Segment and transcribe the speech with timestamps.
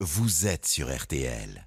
[0.00, 1.66] vous êtes sur RTL.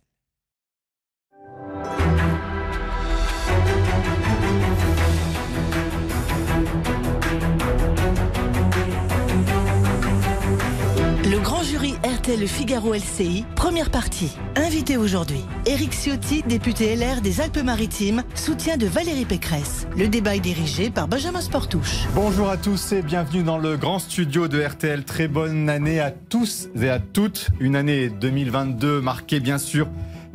[12.29, 14.31] Jury RTL Figaro LCI, première partie.
[14.56, 19.88] Invité aujourd'hui, Éric Ciotti, député LR des Alpes-Maritimes, soutien de Valérie Pécresse.
[19.98, 22.05] Le débat est dirigé par Benjamin Sportouche.
[22.13, 25.05] Bonjour à tous et bienvenue dans le grand studio de RTL.
[25.05, 27.49] Très bonne année à tous et à toutes.
[27.59, 29.88] Une année 2022 marquée bien sûr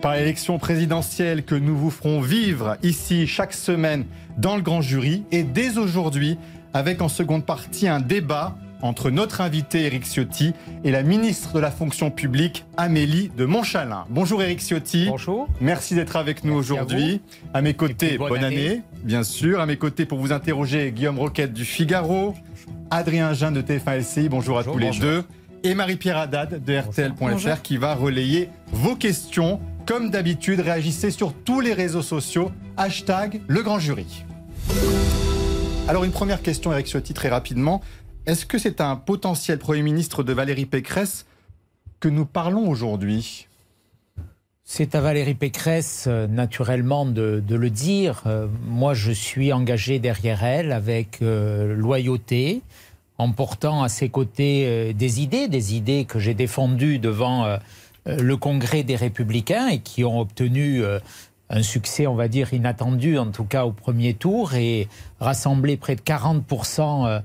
[0.03, 4.05] par l'élection présidentielle que nous vous ferons vivre ici chaque semaine
[4.37, 6.39] dans le grand jury et dès aujourd'hui
[6.73, 10.53] avec en seconde partie un débat entre notre invité Éric Ciotti
[10.85, 14.05] et la ministre de la fonction publique Amélie de Montchalin.
[14.11, 15.07] Bonjour Éric Ciotti.
[15.09, 15.49] Bonjour.
[15.61, 17.21] Merci d'être avec nous à aujourd'hui.
[17.53, 18.69] À, mes côtés, bonne, bonne année.
[18.69, 18.83] année.
[19.03, 19.61] bien sûr.
[19.61, 22.35] À mes côtés pour vous interroger, Guillaume Roquette du Figaro,
[22.91, 25.25] Adrien Jean de TF1 LCI, bonjour, à Bonjour, tous les deux,
[25.63, 29.61] et Marie-Pierre Haddad de RTL.fr qui va relayer vos questions.
[29.87, 32.51] Comme d'habitude, réagissez sur tous les réseaux sociaux.
[32.77, 34.25] Hashtag le grand jury.
[35.87, 37.83] Alors une première question, Eric Ciotti, très rapidement.
[38.27, 41.27] Est-ce que c'est un potentiel Premier ministre de Valérie Pécresse
[42.01, 43.49] que nous parlons aujourd'hui?
[44.65, 48.23] C'est à Valérie Pécresse, euh, naturellement, de, le dire.
[48.25, 52.63] Euh, moi, je suis engagé derrière elle avec euh, loyauté,
[53.19, 57.59] en portant à ses côtés des idées, des idées que j'ai défendues devant
[58.07, 60.83] le Congrès des Républicains et qui ont obtenu
[61.51, 64.89] un succès, on va dire, inattendu, en tout cas au premier tour, et
[65.21, 66.41] rassemblé près de 40%
[67.07, 67.21] euh, euh,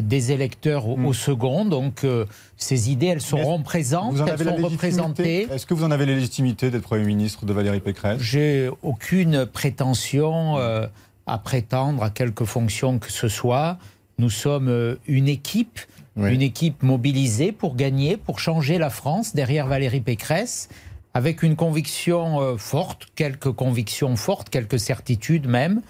[0.00, 1.06] des électeurs au, Mm.
[1.06, 1.64] au second.
[1.64, 2.24] Donc, euh,
[2.56, 5.48] ces idées, elles seront présentes, elles sont représentées.
[5.50, 8.20] Est-ce que vous en avez la légitimité d'être Premier ministre de Valérie Pécresse?
[8.20, 10.86] J'ai aucune prétention euh,
[11.26, 13.78] à prétendre à quelque fonction que ce soit.
[14.18, 15.80] Nous sommes euh, une équipe,
[16.16, 16.34] Oui.
[16.34, 20.68] une équipe mobilisée pour gagner, pour changer la France derrière Valérie Pécresse,
[21.14, 25.80] avec une conviction euh, forte, quelques convictions fortes, quelques certitudes même.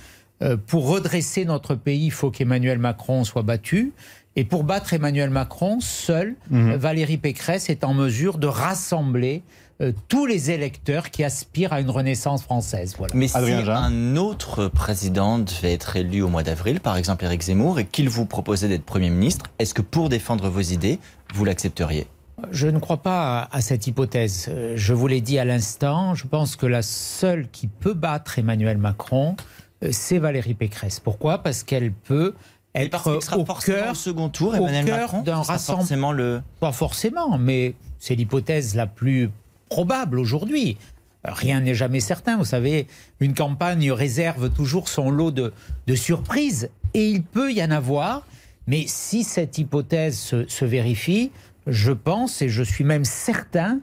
[0.42, 3.92] Euh, pour redresser notre pays, il faut qu'Emmanuel Macron soit battu.
[4.36, 6.76] Et pour battre Emmanuel Macron, seule Mhm.
[6.76, 9.42] Valérie Pécresse est en mesure de rassembler
[9.82, 12.94] euh, tous les électeurs qui aspirent à une renaissance française.
[12.98, 13.14] Voilà.
[13.14, 13.76] Mais si Jean.
[13.76, 18.10] un autre président devait être élu au mois d'avril, par exemple Éric Zemmour, et qu'il
[18.10, 20.98] vous proposait d'être Premier ministre, est-ce que pour défendre vos idées,
[21.34, 22.06] vous l'accepteriez?
[22.52, 24.46] Je ne crois pas à, cette hypothèse.
[24.50, 28.38] Euh, Je vous l'ai dit à l'instant, je pense que la seule qui peut battre
[28.38, 29.59] Emmanuel Macron, euh,
[29.90, 31.00] c'est Valérie Pécresse.
[31.00, 31.38] Pourquoi?
[31.38, 32.34] Parce qu'elle peut
[32.74, 35.78] être parce au cœur au second tour, au Emmanuel cœur Macron d'un ce sera rassemble-
[35.78, 36.42] forcément le...
[36.60, 39.30] Pas forcément, mais c'est l'hypothèse la plus
[39.68, 40.76] probable aujourd'hui.
[41.24, 42.36] Rien n'est jamais certain.
[42.36, 42.86] Vous savez,
[43.18, 45.52] une campagne réserve toujours son lot de,
[45.86, 48.26] de surprises et il peut y en avoir.
[48.66, 51.30] Mais si cette hypothèse se, se vérifie,
[51.66, 53.80] je pense et je suis même certain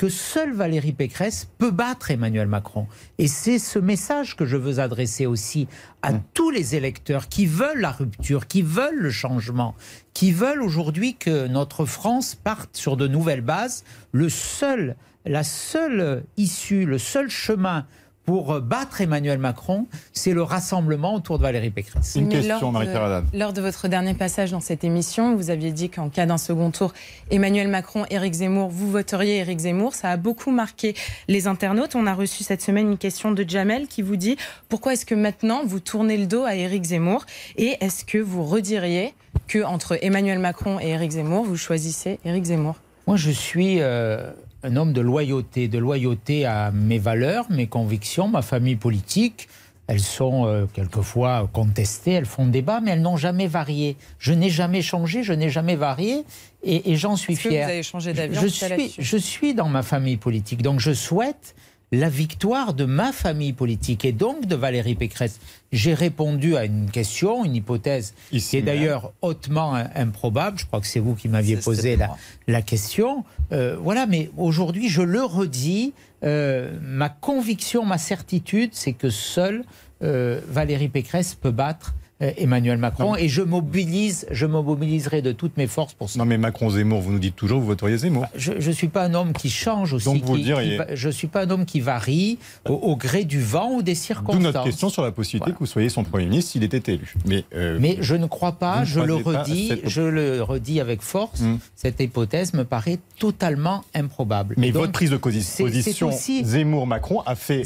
[0.00, 2.86] que seule Valérie Pécresse peut battre Emmanuel Macron.
[3.18, 5.68] Et c'est ce message que je veux adresser aussi
[6.00, 9.74] à tous les électeurs qui veulent la rupture, qui veulent le changement,
[10.14, 13.84] qui veulent aujourd'hui que notre France parte sur de nouvelles bases.
[14.12, 14.96] Le seul,
[15.26, 17.84] la seule issue, le seul chemin
[18.30, 22.14] pour battre Emmanuel Macron, c'est le rassemblement autour de Valérie Pécresse.
[22.14, 23.36] Une Mais question, lors de-.
[23.36, 26.70] Lors de votre dernier passage dans cette émission, vous aviez dit qu'en cas d'un second
[26.70, 26.92] tour,
[27.32, 29.96] Emmanuel Macron, Éric Zemmour, vous voteriez Éric Zemmour.
[29.96, 30.94] Ça a beaucoup marqué
[31.26, 31.96] les internautes.
[31.96, 34.36] On a reçu cette semaine une question de Jamel qui vous dit
[34.68, 37.26] pourquoi est-ce que maintenant vous tournez le dos à Éric Zemmour?
[37.56, 39.12] Et est-ce que vous rediriez
[39.48, 42.76] que entre Emmanuel Macron et Éric Zemmour, vous choisissez Éric Zemmour?
[43.08, 44.30] Moi, je suis euh,
[44.62, 49.48] un homme de loyauté, de loyauté à mes valeurs, mes convictions, ma famille politique.
[49.86, 53.96] Elles sont euh, quelquefois contestées, elles font débat, mais elles n'ont jamais varié.
[54.20, 56.24] Je n'ai jamais changé, je n'ai jamais varié,
[56.62, 57.64] et, et j'en suis que vous fier.
[57.64, 61.56] avez changé d'avis je suis, je suis dans ma famille politique, donc je souhaite
[61.92, 65.40] la victoire de ma famille politique et donc de Valérie Pécresse.
[65.72, 70.58] J'ai répondu à une question, une hypothèse Ici qui est d'ailleurs hautement improbable.
[70.58, 71.98] Je crois que c'est vous qui m'aviez posé
[72.46, 73.24] la, question.
[73.52, 75.92] Euh, voilà, mais aujourd'hui, je le redis,
[76.22, 79.64] euh, ma conviction, ma certitude, c'est que seule
[80.02, 83.16] euh, Valérie Pécresse peut battre Emmanuel Macron Non.
[83.16, 86.18] et je mobilise, je mobiliserai de toutes mes forces pour ça.
[86.18, 88.26] Non mais Macron-Zemmour, vous nous dites toujours, vous voteriez Zemmour.
[88.34, 90.04] Je ne suis pas un homme qui change aussi.
[90.04, 92.38] Donc vous qui- diriez- qui je ne suis pas un homme qui varie
[92.68, 94.36] au, au gré du vent ou des circonstances.
[94.36, 95.54] D'où notre question sur la possibilité Voilà.
[95.54, 97.14] que vous soyez son Premier ministre s'il était élu.
[97.26, 101.00] Mais, euh, Mais je ne crois pas, je le redis, cette- je le redis avec
[101.02, 101.56] force, Hmm.
[101.74, 104.54] cette hypothèse me paraît totalement improbable.
[104.58, 106.10] mais donc, votre prise de position
[106.44, 107.62] Zemmour-Macron a fait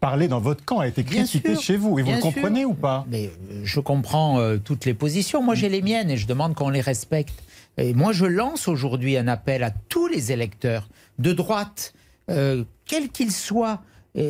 [0.00, 1.98] parler dans votre camp, a été sûr, chez vous.
[1.98, 2.70] Et vous le comprenez sûr.
[2.70, 3.06] ou pas?
[3.08, 5.42] Mais euh, je comprends euh, toutes les positions.
[5.42, 7.42] Moi, j'ai les miennes et je demande qu'on les respecte.
[7.78, 10.88] Et moi, je lance aujourd'hui un appel à tous les électeurs
[11.18, 11.94] de droite,
[12.30, 13.82] euh, quels qu'ils soient,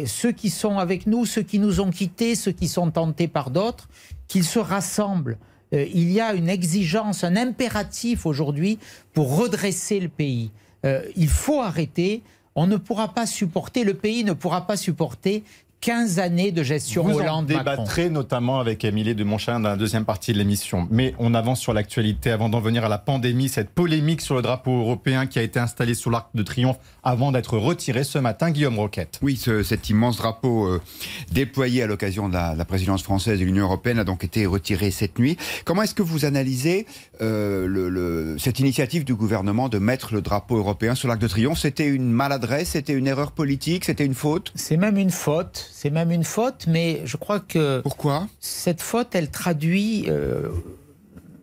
[0.05, 3.53] ceux qui sont avec nous, ceux qui nous ont quittés, ceux qui sont tentés par
[3.53, 3.89] d'autres,
[4.27, 5.39] qu'ils se rassemblent.
[5.73, 8.79] Euh, il y a une exigence, un impératif aujourd'hui
[9.13, 10.51] pour redresser le pays.
[10.85, 12.23] Euh, il faut arrêter.
[12.57, 15.45] On ne pourra pas supporter, le pays ne pourra pas supporter
[15.87, 17.49] 15 années de gestion Vous Hollande.
[17.49, 20.89] Vous débattrez notamment avec Émilie de Montchalin dans la deuxième partie de l'émission.
[20.91, 24.43] Mais on avance sur l'actualité avant d'en venir à la pandémie, cette polémique sur le
[24.43, 28.51] drapeau européen qui a été installé sous l'Arc de Triomphe avant d'être retiré ce matin.
[28.51, 29.21] Guillaume Roquette.
[29.23, 30.83] Oui, cet immense drapeau euh,
[31.31, 35.21] déployé à l'occasion de la, présidence française de l'Union européenne a donc été retiré cette
[35.21, 35.37] nuit.
[35.65, 36.87] Comment est-ce que vous analysez
[37.21, 41.61] euh, le, cette initiative du gouvernement de mettre le drapeau européen sur l'Arc de Triomphe?
[41.61, 42.71] C'était une maladresse?
[42.71, 43.85] C'était une erreur politique?
[43.85, 44.51] C'était une faute?
[44.57, 47.81] C'est même une faute c'est même une faute, mais je crois que.
[47.83, 48.29] Pourquoi?
[48.41, 50.07] Cette faute, elle traduit.
[50.09, 50.49] Euh,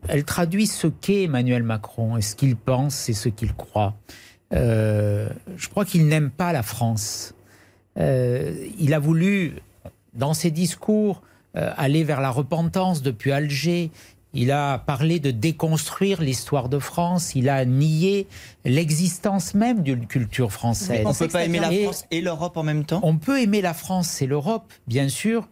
[0.07, 3.93] elle traduit ce qu'est Emmanuel Macron et ce qu'il pense et ce qu'il croit.
[4.51, 7.35] Euh, je crois qu'il n'aime pas la France.
[7.99, 9.53] Euh, il a voulu,
[10.15, 11.21] dans ses discours,
[11.53, 13.91] aller vers la repentance depuis Alger.
[14.35, 17.35] Il a parlé de déconstruire l'histoire de France.
[17.35, 18.27] Il a nié
[18.65, 21.03] l'existence même d'une culture française.
[21.05, 22.99] On ne peut pas aimer la France et l'Europe en même temps?
[23.03, 25.47] On peut aimer la France et l'Europe, bien sûr.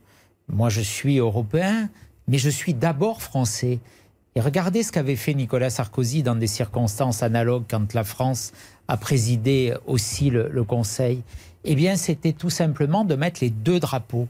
[0.48, 1.90] Moi, je suis européen,
[2.28, 3.80] mais je suis d'abord français.
[4.34, 8.52] Et regardez ce qu'avait fait Nicolas Sarkozy dans des circonstances analogues quand la France
[8.88, 11.22] a présidé aussi le, le Conseil.
[11.66, 14.28] Eh bien, c'était tout simplement de mettre les deux drapeaux.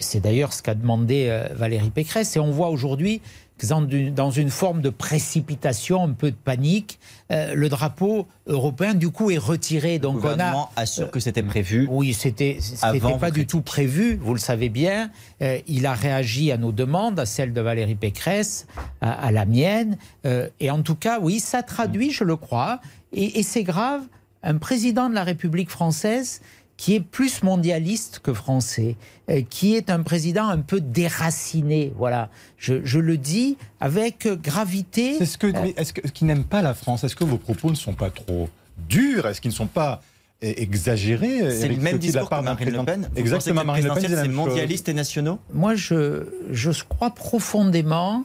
[0.00, 2.36] C'est d'ailleurs ce qu'a demandé euh, Valérie Pécresse.
[2.36, 3.22] Et on voit aujourd'hui
[3.66, 6.98] dans une forme de précipitation, un peu de panique,
[7.32, 9.98] euh, le drapeau européen du coup est retiré.
[9.98, 11.86] Donc le gouvernement on a assure que c'était prévu.
[11.90, 14.18] Oui, c'était c'était pas du tout prévu.
[14.22, 15.10] Vous le savez bien.
[15.42, 18.66] Euh, il a réagi à nos demandes, à celles de Valérie Pécresse,
[19.00, 19.98] à, la mienne.
[20.24, 22.80] Euh, et en tout cas, oui, ça traduit, je le crois,
[23.12, 24.02] et, et c'est grave.
[24.44, 26.40] Un président de la République française
[26.78, 28.96] qui est plus mondialiste que français,
[29.28, 31.92] euh, qui est un président un peu déraciné.
[31.98, 35.16] Voilà, je, le dis avec gravité.
[35.16, 37.76] Est-ce que, euh, est-ce que, qui n'aime pas la France Est-ce que vos propos ne
[37.76, 38.48] sont pas trop
[38.88, 40.00] durs Est-ce qu'ils ne sont pas
[40.40, 43.10] exagérés C'est le même discours que Marine Le Pen.
[43.16, 45.40] Exactement, Marine Le Pen, c'est mondialiste et nationaux?
[45.52, 48.24] Moi, je, je crois profondément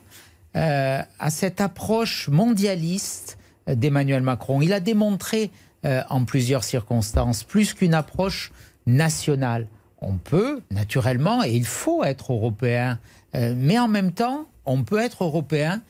[0.56, 4.62] euh, à cette approche mondialiste d'Emmanuel Macron.
[4.62, 5.50] Il a démontré
[5.86, 8.54] euh, en plusieurs circonstances, plus qu'une approche
[8.86, 9.68] nationale.
[10.02, 13.00] On peut, naturellement, et il faut être européen,
[13.36, 15.82] euh, mais en même temps, on peut être européen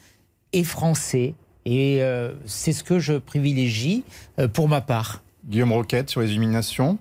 [0.51, 1.35] et français.
[1.65, 4.03] Et euh, c'est ce que je privilégie
[4.53, 5.21] pour ma part.
[5.45, 6.97] Guillaume Roquette sur les illuminations?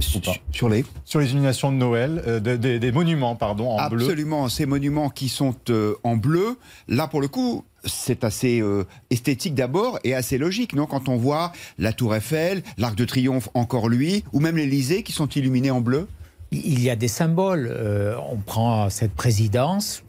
[0.00, 0.86] Sur les?
[1.04, 4.04] Sur les illuminations de Noël, des, monuments pardon en bleu.
[4.04, 5.54] Absolument, ces monuments qui sont
[6.02, 6.56] en bleu.
[6.88, 10.86] Là pour le coup, c'est assez euh, esthétique d'abord et assez logique, non?
[10.86, 15.12] Quand on voit la Tour Eiffel, l'Arc de Triomphe, encore lui, ou même l'Élysée qui
[15.12, 16.06] sont illuminés en bleu.
[16.50, 17.68] Il y a des symboles.
[17.70, 20.02] Euh, on prend cette présidence.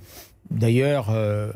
[0.52, 1.52] D'ailleurs, euh,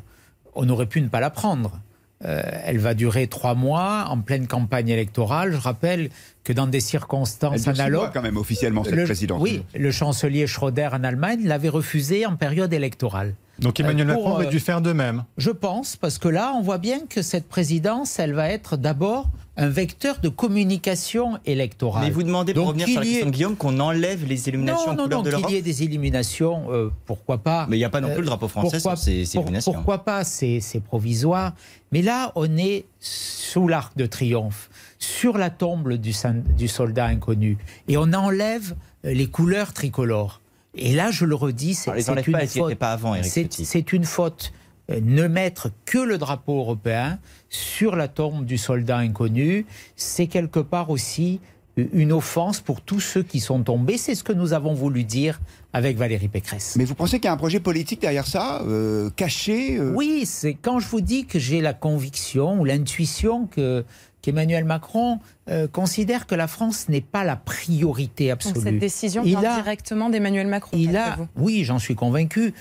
[0.55, 1.79] on aurait pu ne pas la prendre.
[2.19, 5.51] elle va durer trois mois en pleine campagne électorale.
[5.51, 6.09] Je rappelle
[6.43, 9.39] que dans des circonstances analogues, quand même officiellement cette présidence.
[9.39, 13.35] Oui, le chancelier Schröder en Allemagne l'avait refusé en période électorale.
[13.59, 15.23] Donc Emmanuel Macron aurait dû faire de même.
[15.37, 19.29] Je pense, parce que là, on voit bien que cette présidence, elle va être d'abord
[19.57, 22.03] un vecteur de communication électorale.
[22.05, 25.01] Mais vous demandez, pour revenir sur la question de Guillaume, qu'on enlève les illuminations non,
[25.01, 27.79] en couleur non, de l'Europe qu'il y ait des illuminations, euh, pourquoi pas Mais il
[27.79, 29.73] n'y a pas non plus le drapeau français pourquoi, sur ces, illuminations.
[29.73, 31.53] Pourquoi pas C'est provisoire.
[31.91, 36.13] Mais là, on est sous l'arc de triomphe, sur la tombe du,
[36.55, 37.57] du soldat inconnu.
[37.87, 40.41] Et on enlève les couleurs tricolores.
[40.77, 44.53] Et là, je le redis, c'est une, C'est une faute.
[44.89, 47.19] Euh, ne mettre que le drapeau européen
[47.49, 49.65] sur la tombe du soldat inconnu,
[49.97, 51.41] c'est quelque part aussi
[51.75, 53.97] une offense pour tous ceux qui sont tombés.
[53.97, 55.39] C'est ce que nous avons voulu dire
[55.73, 56.75] avec Valérie Pécresse.
[56.77, 59.93] Mais vous pensez qu'il y a un projet politique derrière ça, euh, caché euh?
[59.93, 63.83] Oui, c'est quand je vous dis que j'ai la conviction ou l'intuition que
[64.27, 65.19] Emmanuel Macron
[65.49, 68.61] euh, considère que la France n'est pas la priorité absolue.
[68.61, 70.77] cette décision vient directement d'Emmanuel Macron.
[70.77, 72.53] Il a, oui, j'en suis convaincu.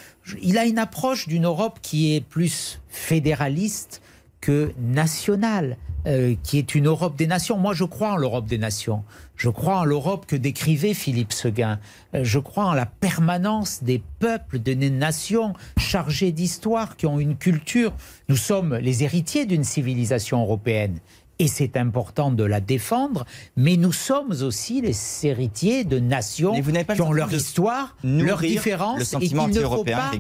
[0.43, 4.03] Il a une approche d'une Europe qui est plus fédéraliste
[4.41, 7.59] que nationale, euh, qui est une Europe des nations.
[7.59, 9.03] Moi, je crois en l'Europe des nations.
[9.35, 11.81] Je crois en l'Europe que décrivait Philippe Seguin.
[12.15, 17.37] Euh, je crois en la permanence des peuples, des nations chargées d'histoire, qui ont une
[17.37, 17.93] culture.
[18.29, 21.01] Nous sommes les héritiers d'une civilisation européenne
[21.39, 23.27] et c'est important de la défendre,
[23.57, 29.29] mais nous sommes aussi les héritiers de nations qui ont leur histoire, leurs différences, et
[29.29, 30.11] qu'il ne, faut pas,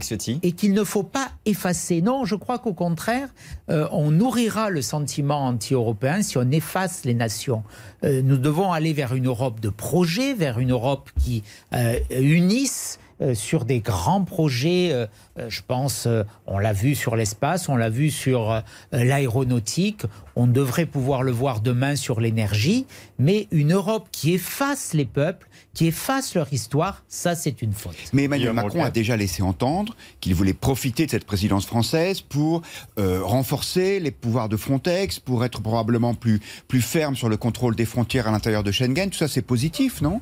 [0.43, 2.03] et qu'il ne faut pas effacer.
[2.03, 3.29] Non, je crois qu'au contraire,
[3.71, 7.63] euh, on nourrira le sentiment anti-européen si on efface les nations.
[8.05, 11.43] Euh, nous devons aller vers une Europe de projet, vers une Europe qui
[11.73, 12.99] euh, unisse
[13.35, 14.91] sur des grands projets.
[14.93, 15.07] Euh,
[15.39, 16.09] euh, je pense,
[16.47, 20.03] on l'a vu sur l'espace, on l'a vu sur l'aéronautique.
[20.35, 22.87] On devrait pouvoir le voir demain sur l'énergie.
[23.19, 27.97] Mais une Europe qui efface les peuples, qui efface leur histoire, ça c'est une faute.
[28.13, 32.63] Mais Emmanuel Macron a déjà laissé entendre qu'il voulait profiter de cette présidence française pour
[32.97, 37.87] renforcer les pouvoirs de Frontex, pour être probablement plus, plus ferme sur le contrôle des
[37.87, 39.11] frontières à l'intérieur de Schengen.
[39.11, 40.21] Tout ça c'est positif, non?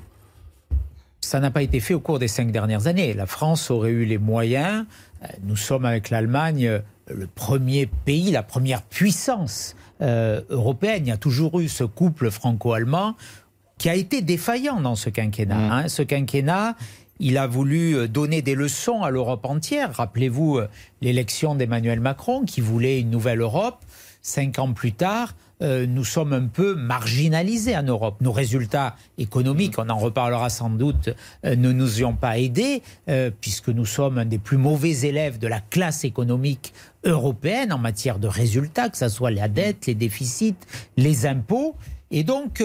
[1.35, 3.13] Ça n'a pas été fait au cours des cinq dernières années.
[3.13, 4.87] La France aurait eu les moyens.
[5.25, 11.03] Euh, nous sommes avec l'Allemagne euh, le premier pays, la première puissance euh, européenne.
[11.07, 13.17] Il y a toujours eu ce couple franco-allemand
[13.79, 15.57] qui a été défaillant dans ce quinquennat.
[15.57, 15.73] Mmh.
[15.73, 15.89] Hein.
[15.89, 16.77] Ce quinquennat,
[17.19, 19.93] il a voulu donner des leçons à l'Europe entière.
[19.93, 20.61] Rappelez-vous
[21.01, 23.79] l'élection d'Emmanuel Macron qui voulait une nouvelle Europe.
[24.23, 28.17] Cinq ans plus tard, euh, nous sommes un peu marginalisés en Europe.
[28.21, 31.11] Nos résultats économiques, on en reparlera sans doute,
[31.45, 35.07] euh, ne nous y ont pas aidés, euh, puisque nous sommes un des plus mauvais
[35.07, 36.73] élèves de la classe économique
[37.05, 40.57] européenne en matière de résultats, que ce soit la dette, les déficits,
[40.97, 41.77] les impôts.
[42.11, 42.63] Et donc,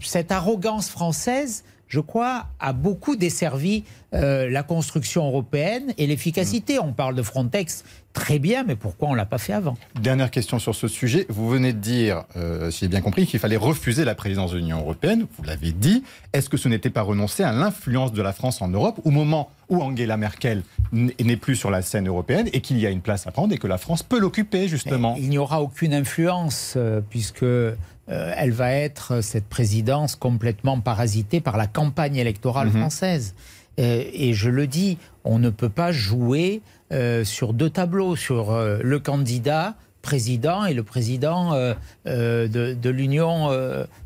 [0.00, 1.64] cette arrogance française
[1.94, 6.80] je crois, a beaucoup desservi euh, la construction européenne et l'efficacité.
[6.80, 7.84] On parle de Frontex
[8.14, 9.76] très bien, mais pourquoi on ne l'a pas fait avant?
[10.00, 11.26] Dernière question sur ce sujet.
[11.28, 14.56] Vous venez de dire, euh, si j'ai bien compris, qu'il fallait refuser la présidence de
[14.56, 15.26] l'Union européenne.
[15.36, 16.02] Vous l'avez dit.
[16.32, 19.50] Est-ce que ce n'était pas renoncer à l'influence de la France en Europe au moment
[19.68, 23.26] où Angela Merkel n'est plus sur la scène européenne et qu'il y a une place
[23.26, 25.16] à prendre et que la France peut l'occuper, justement?
[25.18, 27.74] Il n'y aura aucune influence, euh, puisque euh,
[28.08, 32.78] elle va être, cette présidence, complètement parasitée par la campagne électorale mhm.
[32.78, 33.34] française.
[33.80, 36.62] Euh, et je le dis, on ne peut pas jouer
[36.92, 41.52] euh, sur deux tableaux, sur le candidat président et le président
[42.04, 43.50] de, de l'Union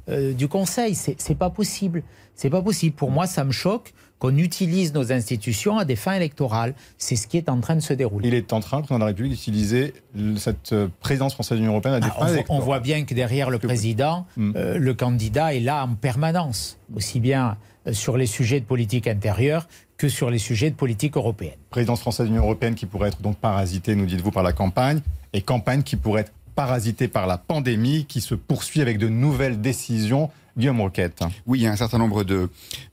[0.08, 0.94] du Conseil.
[0.94, 2.02] C'est pas possible.
[2.34, 2.94] C'est pas possible.
[2.94, 6.74] Pour moi, ça me choque qu'on utilise nos institutions à des fins électorales.
[6.96, 8.28] C'est ce qui est en train de se dérouler.
[8.28, 9.94] Il est en train, le président de la République, d'utiliser
[10.36, 12.62] cette euh, présidence française de l'Union européenne à des ah, fins électorales.
[12.62, 14.52] On voit bien que derrière le président, hmm.
[14.56, 17.56] euh, le candidat est là en permanence, aussi bien
[17.86, 19.68] euh, sur les sujets de politique intérieure
[19.98, 21.58] que sur les sujets de politique européenne.
[21.70, 25.00] Présidence française de l'Union européenne qui pourrait être donc parasitée, nous dites-vous, par la campagne,
[25.32, 29.60] et campagne qui pourrait être parasitée par la pandémie, qui se poursuit avec de nouvelles
[29.60, 31.22] décisions Guillaume Roquette.
[31.46, 32.48] Oui, il y a un certain nombre de,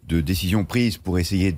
[0.07, 1.53] décisions prises pour essayer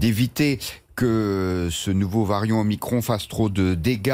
[0.00, 0.58] d'éviter
[0.96, 4.12] que ce nouveau variant Omicron fasse trop de dégâts.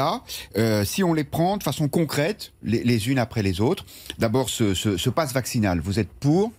[0.57, 3.85] Euh, si on les prend de façon concrète, les, unes après les autres,
[4.17, 6.51] d'abord ce, ce, passe vaccinal, vous êtes pour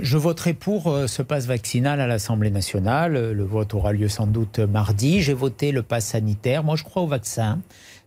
[0.00, 3.32] je voterai pour euh, ce passe vaccinal à l'Assemblée nationale.
[3.32, 5.22] Le vote aura lieu sans doute mardi.
[5.22, 6.64] J'ai voté le passe sanitaire.
[6.64, 7.60] Moi, je crois au vaccin.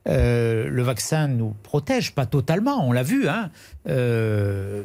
[0.07, 3.27] Euh, le vaccin nous protège, pas totalement, on l'a vu.
[3.27, 3.49] Hein.
[3.87, 4.83] Euh,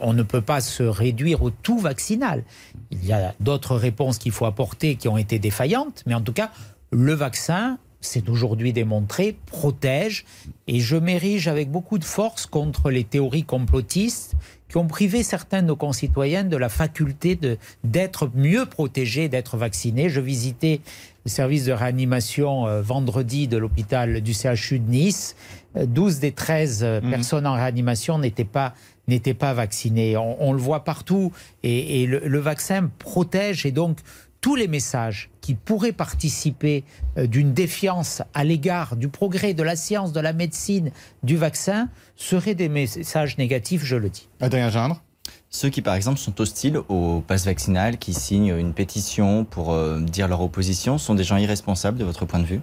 [0.00, 2.44] on ne peut pas se réduire au tout vaccinal.
[2.90, 6.32] Il y a d'autres réponses qu'il faut apporter qui ont été défaillantes, mais en tout
[6.32, 6.50] cas,
[6.90, 10.26] le vaccin, c'est aujourd'hui démontré, protège.
[10.66, 14.34] Et je m'érige avec beaucoup de force contre les théories complotistes
[14.74, 17.38] qui ont privé certains de nos concitoyens de la faculté
[17.84, 20.08] d'être mieux protégés, d'être vaccinés.
[20.08, 20.80] Je visitais
[21.24, 25.36] le service de réanimation euh, vendredi de l'hôpital du CHU de Nice.
[25.76, 27.10] 12 euh, des 13 euh, mhm.
[27.10, 28.74] personnes en réanimation n'étaient pas
[29.06, 30.16] n'étaient pas vaccinées.
[30.16, 31.30] On, le voit partout
[31.62, 33.98] et, le, vaccin protège et donc
[34.44, 36.84] tous les messages qui pourraient participer
[37.16, 40.90] d'une défiance à l'égard du progrès de la science, de la médecine,
[41.22, 44.28] du vaccin seraient des messages négatifs, je le dis.
[44.42, 45.00] Adrien Gindre
[45.48, 50.00] ceux qui, par exemple, sont hostiles au pass vaccinal, qui signent une pétition pour euh,
[50.00, 52.60] dire leur opposition, sont des gens irresponsables de votre point de vue?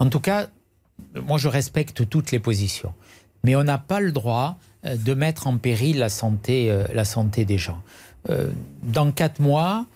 [0.00, 0.48] En tout cas,
[1.14, 2.94] moi je respecte toutes les positions.
[3.44, 7.04] Mais on n'a pas le droit euh, de mettre en péril la santé, euh, la
[7.04, 7.80] santé des gens.
[8.82, 9.86] dans quatre mois,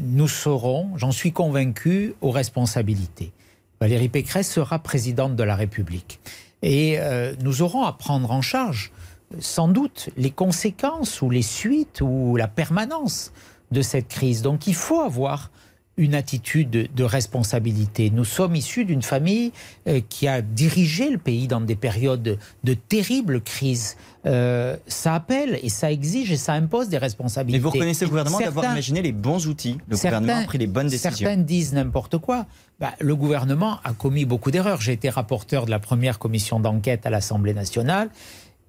[0.00, 3.32] nous serons, j'en suis convaincu, aux responsabilités.
[3.80, 6.20] Valérie Pécresse sera présidente de la République.
[6.62, 6.98] Et
[7.42, 8.92] nous aurons à prendre en charge
[9.40, 13.32] sans doute les conséquences ou les suites ou la permanence
[13.70, 14.42] de cette crise.
[14.42, 15.50] Donc il faut avoir
[15.98, 18.10] une attitude de, responsabilité.
[18.10, 19.52] Nous sommes issus d'une famille
[19.86, 23.96] euh, qui a dirigé le pays dans des périodes de, terribles crises.
[24.24, 27.58] Euh, ça appelle et ça exige et ça impose des responsabilités.
[27.58, 29.78] Mais vous reconnaissez le gouvernement d'avoir imaginé les bons outils.
[29.88, 31.10] Le gouvernement a pris les bonnes décisions.
[31.10, 32.46] Certains disent n'importe quoi.
[32.78, 34.80] Bah, le gouvernement a commis beaucoup d'erreurs.
[34.80, 38.10] J'ai été rapporteur de la première commission d'enquête à l'Assemblée nationale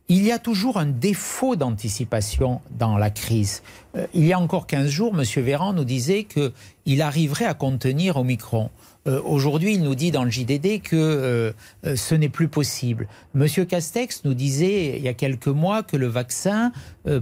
[0.09, 3.63] il y a toujours un défaut d'anticipation dans la crise.
[3.95, 5.43] Euh, il y a encore 15 jours, M.
[5.43, 8.69] Véran nous disait qu'il arriverait à contenir Omicron.
[9.05, 11.51] Euh, aujourd'hui, il nous dit dans le JDD que euh,
[11.85, 13.07] euh, ce n'est plus possible.
[13.33, 16.71] Monsieur Castex nous disait il y a quelques mois que le vaccin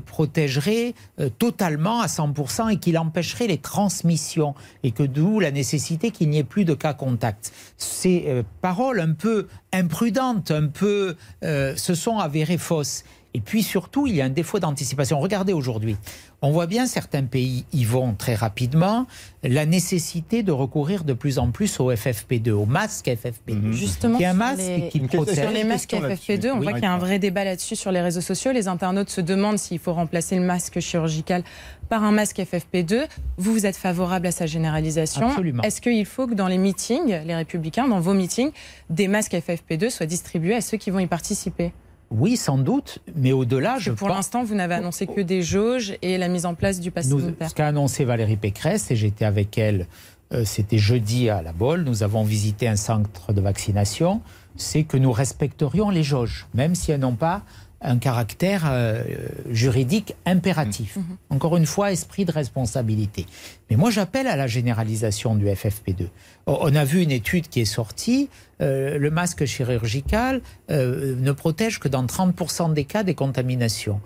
[0.06, 0.94] protégerait
[1.40, 6.38] totalement à 100% et qu'il empêcherait les transmissions et que d'où la nécessité qu'il n'y
[6.38, 7.52] ait plus de cas contacts.
[7.78, 13.04] Ces paroles un peu imprudentes, un peu, se sont avérées fausses.
[13.34, 15.20] Et puis surtout, il y a un défaut d'anticipation.
[15.20, 15.96] Regardez aujourd'hui,
[16.42, 19.06] on voit bien certains pays y vont très rapidement.
[19.44, 23.54] La nécessité de recourir de plus en plus au FFP2, au masque FFP2.
[23.54, 23.74] Mhm.
[23.74, 24.62] Justement, qui un masque
[24.92, 25.36] qui protège.
[25.36, 28.02] Sur les masques FFP2, on voit qu'il y a un vrai débat là-dessus sur les
[28.02, 28.52] réseaux sociaux.
[28.52, 31.44] Les internautes se demandent s'il faut remplacer le masque chirurgical
[31.90, 33.06] par un masque FFP2.
[33.38, 35.30] Vous, vous êtes favorable à sa généralisation.
[35.30, 35.64] Absolument.
[35.64, 38.52] Est-ce qu'il faut que dans les meetings, les républicains, dans vos meetings,
[38.90, 41.72] des masques FFP2 soient distribués à ceux qui vont y participer?
[42.12, 46.18] Oui, sans doute, mais au-delà, je Pour l'instant, vous n'avez annoncé que des jauges et
[46.18, 47.50] la mise en place du pass sanitaire.
[47.50, 49.88] Ce qu'a annoncé Valérie Pécresse, et j'étais avec elle,
[50.34, 54.22] euh, c'était jeudi à la Bolle, nous avons visité un centre de vaccination,
[54.58, 57.44] c'est que nous respecterions les jauges, même si elles n'ont pas
[57.82, 59.04] un caractère euh,
[59.50, 60.98] juridique impératif.
[60.98, 61.04] Mhm.
[61.30, 63.26] Encore une fois, esprit de responsabilité.
[63.70, 66.08] Mais moi, j'appelle à la généralisation du FFP2.
[66.46, 68.30] On a vu une étude qui est sortie.
[68.62, 74.02] Euh, le masque chirurgical euh, ne protège que dans 30% des cas des contaminations.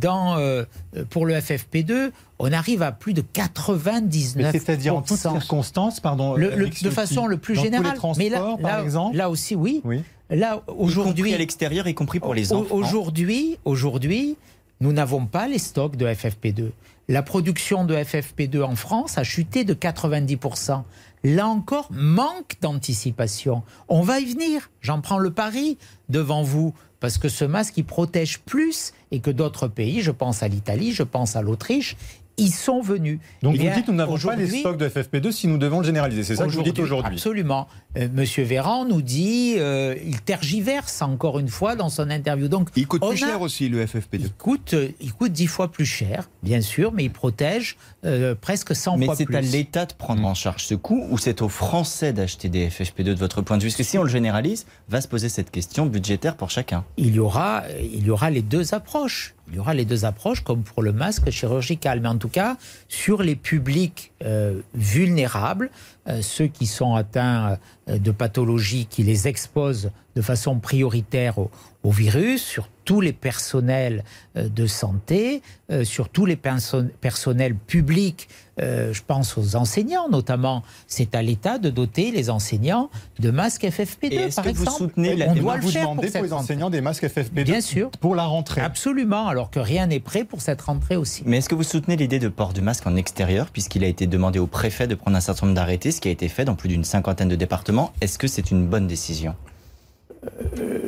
[0.00, 0.36] dans,
[1.10, 4.50] pour le FFP2, on arrive à plus de 99%.
[4.50, 6.34] C'est-à-dire en toutes circonstances, pardon.
[6.36, 7.96] de façon le plus générale.
[8.18, 9.16] Mais là, par exemple.
[9.16, 9.80] là aussi, oui.
[9.84, 10.02] oui.
[10.30, 11.34] Là, aujourd'hui.
[11.34, 12.74] à l'extérieur, y compris pour les enfants.
[12.74, 14.36] Aujourd'hui, aujourd'hui,
[14.80, 16.70] nous n'avons pas les stocks de FFP2.
[17.08, 20.82] La production de FFP2 en France a chuté de 90%.
[21.24, 23.62] Là encore, manque d'anticipation.
[23.88, 24.70] On va y venir.
[24.80, 25.76] J'en prends le pari
[26.08, 26.72] devant vous.
[27.00, 30.92] Parce que ce masque, il protège plus et que d'autres pays, je pense à l'Italie,
[30.92, 31.96] je pense à l'Autriche,
[32.40, 33.18] ils sont venus.
[33.42, 36.24] Donc vous dites nous n'avons pas les stocks de FFP2 si nous devons le généraliser.
[36.24, 37.68] C'est ça que vous dites aujourd'hui Absolument.
[37.96, 42.48] Euh, Monsieur Véran nous dit, euh, il tergiverse encore une fois dans son interview.
[42.48, 44.20] Donc, il coûte plus cher aussi le FFP2.
[44.20, 47.76] Il coûte, euh, il coûte 10 fois plus cher, bien sûr, mais il protège
[48.40, 49.26] presque 100 fois plus.
[49.28, 52.48] Mais c'est à l'État de prendre en charge ce coût ou c'est aux Français d'acheter
[52.48, 53.68] des FFP2 de votre point de vue?
[53.68, 56.84] Parce que si on le généralise, va se poser cette question budgétaire pour chacun.
[56.96, 59.34] Il y aura, il y aura les deux approches.
[59.50, 62.00] Il y aura les deux approches, comme pour le masque chirurgical.
[62.00, 62.56] Mais en tout cas,
[62.88, 65.70] sur les publics euh, vulnérables,
[66.08, 67.58] euh, ceux qui sont atteints
[67.88, 71.50] euh, de pathologies qui les exposent de façon prioritaire au,
[71.82, 74.04] au virus, sur tous les personnels
[74.34, 75.42] de santé,
[75.84, 78.28] sur tous les personnels publics
[78.60, 80.62] euh, je pense aux enseignants notamment.
[80.86, 84.70] C'est à l'État de doter les enseignants de masques FFP2, par que exemple.
[84.70, 85.28] Vous soutenez la...
[85.28, 87.90] On doit le faire pour, les enseignants des masques FFP2 Bien sûr.
[88.00, 88.60] pour la rentrée.
[88.60, 91.22] Absolument, alors que rien n'est prêt pour cette rentrée aussi.
[91.24, 94.06] Mais est-ce que vous soutenez l'idée de port du masque en extérieur, puisqu'il a été
[94.06, 96.54] demandé au préfet de prendre un certain nombre d'arrêtés, ce qui a été fait dans
[96.54, 97.92] plus d'une cinquantaine de départements?
[98.00, 99.34] Est-ce que c'est une bonne décision?
[99.34, 99.49] euh,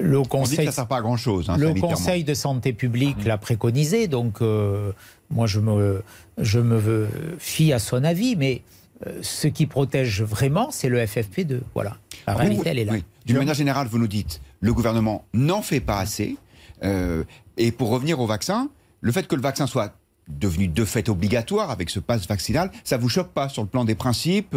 [0.00, 1.48] le conseil, ça sert pas à grand chose.
[1.48, 4.92] Hein, le Conseil de santé publique l'a préconisé, donc euh,
[5.30, 6.02] moi je me,
[6.38, 8.62] je me fie à son avis, mais
[9.06, 11.60] euh, ce qui protège vraiment, c'est le FFP2.
[11.74, 12.94] Voilà, la réalité, elle est là.
[13.24, 16.36] D'une manière générale, vous nous dites, le gouvernement n'en fait pas assez.
[16.82, 18.68] et pour revenir au vaccin,
[19.00, 19.94] le fait que le vaccin soit
[20.28, 23.84] devenu de fait obligatoire avec ce passe vaccinal, ça vous choque pas sur le plan
[23.84, 24.56] des principes,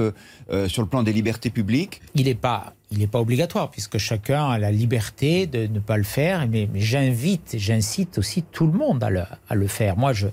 [0.68, 2.02] sur le plan des libertés publiques?
[2.14, 6.04] Il n'est pas il pas obligatoire, puisque chacun a la liberté de ne pas le
[6.04, 6.48] faire.
[6.48, 9.98] Mais, j'invite, j'incite aussi tout le monde à le, faire.
[9.98, 10.28] Moi, je,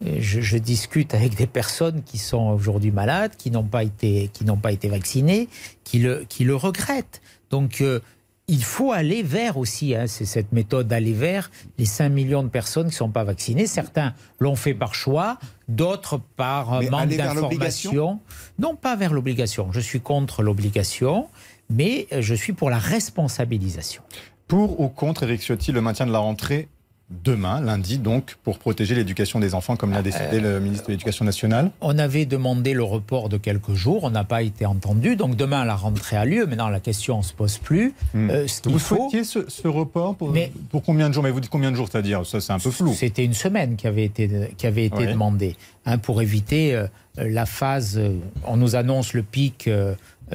[0.00, 4.56] je, discute avec des personnes qui sont aujourd'hui malades, qui n'ont pas été, qui n'ont
[4.56, 5.48] pas été vaccinées,
[5.84, 7.22] qui le, qui le regrettent.
[7.50, 8.00] Donc, euh,
[8.48, 12.48] il faut aller vers aussi, hein, c'est cette méthode d'aller vers les 5 millions de
[12.48, 13.66] personnes qui ne sont pas vaccinées.
[13.66, 18.20] Certains l'ont fait par choix, d'autres par manque d'information.
[18.58, 19.70] Non, pas vers l'obligation.
[19.72, 21.28] Je suis contre l'obligation
[21.72, 24.02] mais euh, je suis pour la responsabilisation.
[24.46, 26.68] Pour ou contre, Eric Ciotti, le maintien de la rentrée
[27.24, 30.92] demain, lundi, donc, pour protéger l'éducation des enfants, comme l'a euh, décidé le ministre de
[30.92, 35.16] l'Éducation nationale On avait demandé le report de quelques jours, on n'a pas été entendu.
[35.16, 36.46] Donc demain, la rentrée a lieu.
[36.46, 37.94] Maintenant, la question ne se pose plus.
[38.14, 38.30] Hmm.
[38.30, 40.34] Euh, vous souhaitiez ce, report pour,
[40.70, 41.22] pour, combien de jours?
[41.22, 42.92] Mais vous dites combien de jours, c'est-à-dire Ça, c'est un peu flou.
[42.94, 46.80] C'était une semaine qui avait été, qui avait été demandée, hein, pour éviter
[47.16, 48.00] la phase.
[48.46, 49.68] on nous annonce le pic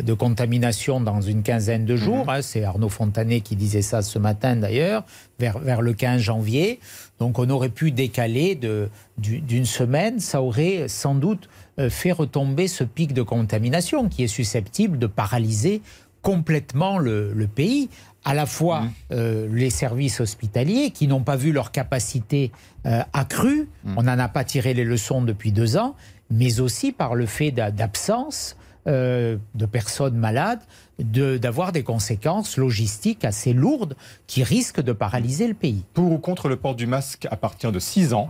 [0.02, 2.24] de contamination dans une quinzaine de jours.
[2.26, 2.30] Mhm.
[2.30, 5.04] Hein, c'est Arnaud Fontanet qui disait ça ce matin d'ailleurs,
[5.40, 6.80] vers, vers le 15 janvier.
[7.20, 8.60] Donc on aurait pu décaler
[9.18, 10.20] d'une semaine.
[10.20, 15.08] Ça aurait sans doute euh, fait retomber ce pic de contamination qui est susceptible de
[15.08, 15.82] paralyser
[16.22, 17.90] complètement le, pays,
[18.26, 18.90] à la fois Mmh.
[19.14, 22.52] euh, les services hospitaliers qui n'ont pas vu leur capacité
[22.86, 23.94] euh, accrue, Mmh.
[23.98, 25.96] on n'en a pas tiré les leçons depuis deux ans,
[26.30, 28.57] mais aussi par le fait d'a- d'absence
[28.88, 30.62] euh, de personnes malades,
[31.00, 33.96] de- d'avoir des conséquences logistiques assez lourdes
[34.28, 35.84] qui risquent de paralyser le pays.
[35.94, 38.30] Pour ou contre le port du masque à partir de 6 ans?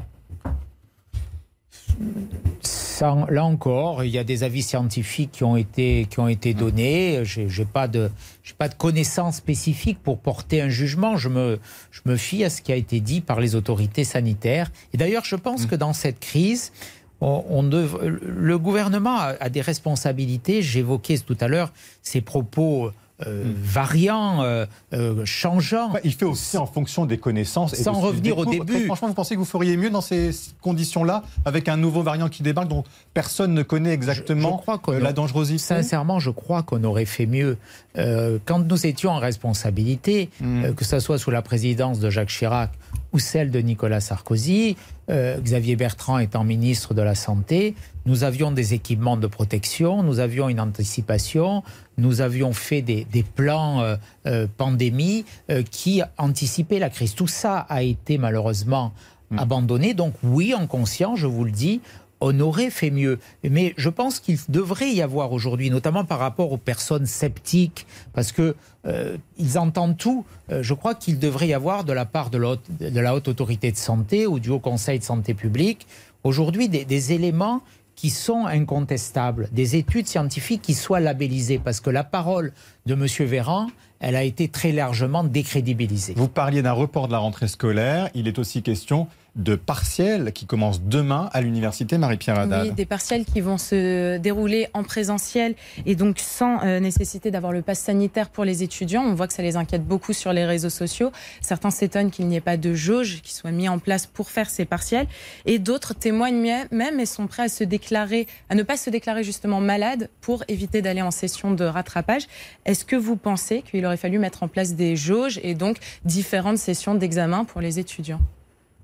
[3.30, 7.22] Là encore, il y a des avis scientifiques qui ont été, qui ont été donnés.
[7.24, 8.10] Je n'ai pas, de-
[8.58, 11.16] pas de connaissances spécifiques pour porter un jugement.
[11.16, 11.60] Je me,
[11.92, 14.72] je me fie à ce qui a été dit par les autorités sanitaires.
[14.94, 16.72] Et d'ailleurs, je pense que dans cette crise,
[17.22, 20.62] on, on dev- le gouvernement a, a des responsabilités.
[20.62, 21.72] J'évoquais tout à l'heure
[22.04, 22.92] ces propos
[23.26, 25.92] euh, variants, euh, euh, changeants.
[25.94, 27.74] Ouais, Il fait aussi en fonction des connaissances.
[27.74, 28.86] et Sans de revenir au début.
[28.86, 30.30] Franchement, vous pensez que vous feriez mieux dans ces
[30.62, 32.84] conditions-là, avec un nouveau variant qui débarque dont
[33.16, 35.58] personne ne connaît exactement Je- je crois qu'on euh, la dangerosité?
[35.58, 37.58] Sincèrement, je crois qu'on aurait fait mieux.
[37.98, 40.66] Euh, quand nous étions en responsabilité, Mm.
[40.66, 42.70] euh, que ce soit sous la présidence de Jacques Chirac
[43.14, 44.76] ou celle de Nicolas Sarkozy,
[45.10, 50.20] euh, Xavier Bertrand étant ministre de la Santé, nous avions des équipements de protection, nous
[50.20, 51.64] avions une anticipation,
[51.98, 57.16] nous avions fait des, des plans euh, euh, pandémie euh, qui anticipaient la crise.
[57.16, 58.94] Tout ça a été malheureusement
[59.36, 59.94] abandonné.
[59.94, 61.82] Donc oui, en conscience, je vous le dis,
[62.22, 63.20] on aurait fait mieux.
[63.44, 68.32] Mais je pense qu'il devrait y avoir aujourd'hui, notamment par rapport aux personnes sceptiques, parce
[68.32, 70.26] que euh, ils entendent tout.
[70.52, 73.78] Euh, je crois qu'il devrait y avoir de la part de la, haute, autorité de
[73.78, 75.88] santé ou du Haut Conseil de santé publique
[76.24, 77.62] aujourd'hui des, des éléments
[77.96, 82.54] qui sont incontestables, des études scientifiques qui soient labellisées, parce que la parole
[82.86, 83.08] de M.
[83.28, 83.68] Véran,
[84.00, 86.14] elle a été très largement décrédibilisée.
[86.16, 88.10] Vous parliez d'un report de la rentrée scolaire.
[88.14, 92.68] Il est aussi question de partiels qui commencent demain à l'université Marie-Pierre Haddad.
[92.68, 97.54] Oui, des partiels qui vont se dérouler en présentiel et donc sans euh, nécessité d'avoir
[97.54, 99.04] le pass sanitaire pour les étudiants.
[99.04, 101.12] On voit que ça les inquiète beaucoup sur les réseaux sociaux.
[101.42, 104.50] Certains s'étonnent qu'il n'y ait pas de jauge qui soit mis en place pour faire
[104.50, 105.08] ces partiels
[105.46, 109.24] et d'autres témoignent même et sont prêts à se déclarer, à ne pas se déclarer
[109.24, 112.28] justement malade pour éviter d'aller en session de rattrapage.
[112.66, 116.58] Est-ce que vous pensez qu'il aurait fallu mettre en place des jauges et donc différentes
[116.58, 118.22] sessions d'examen pour les étudiants?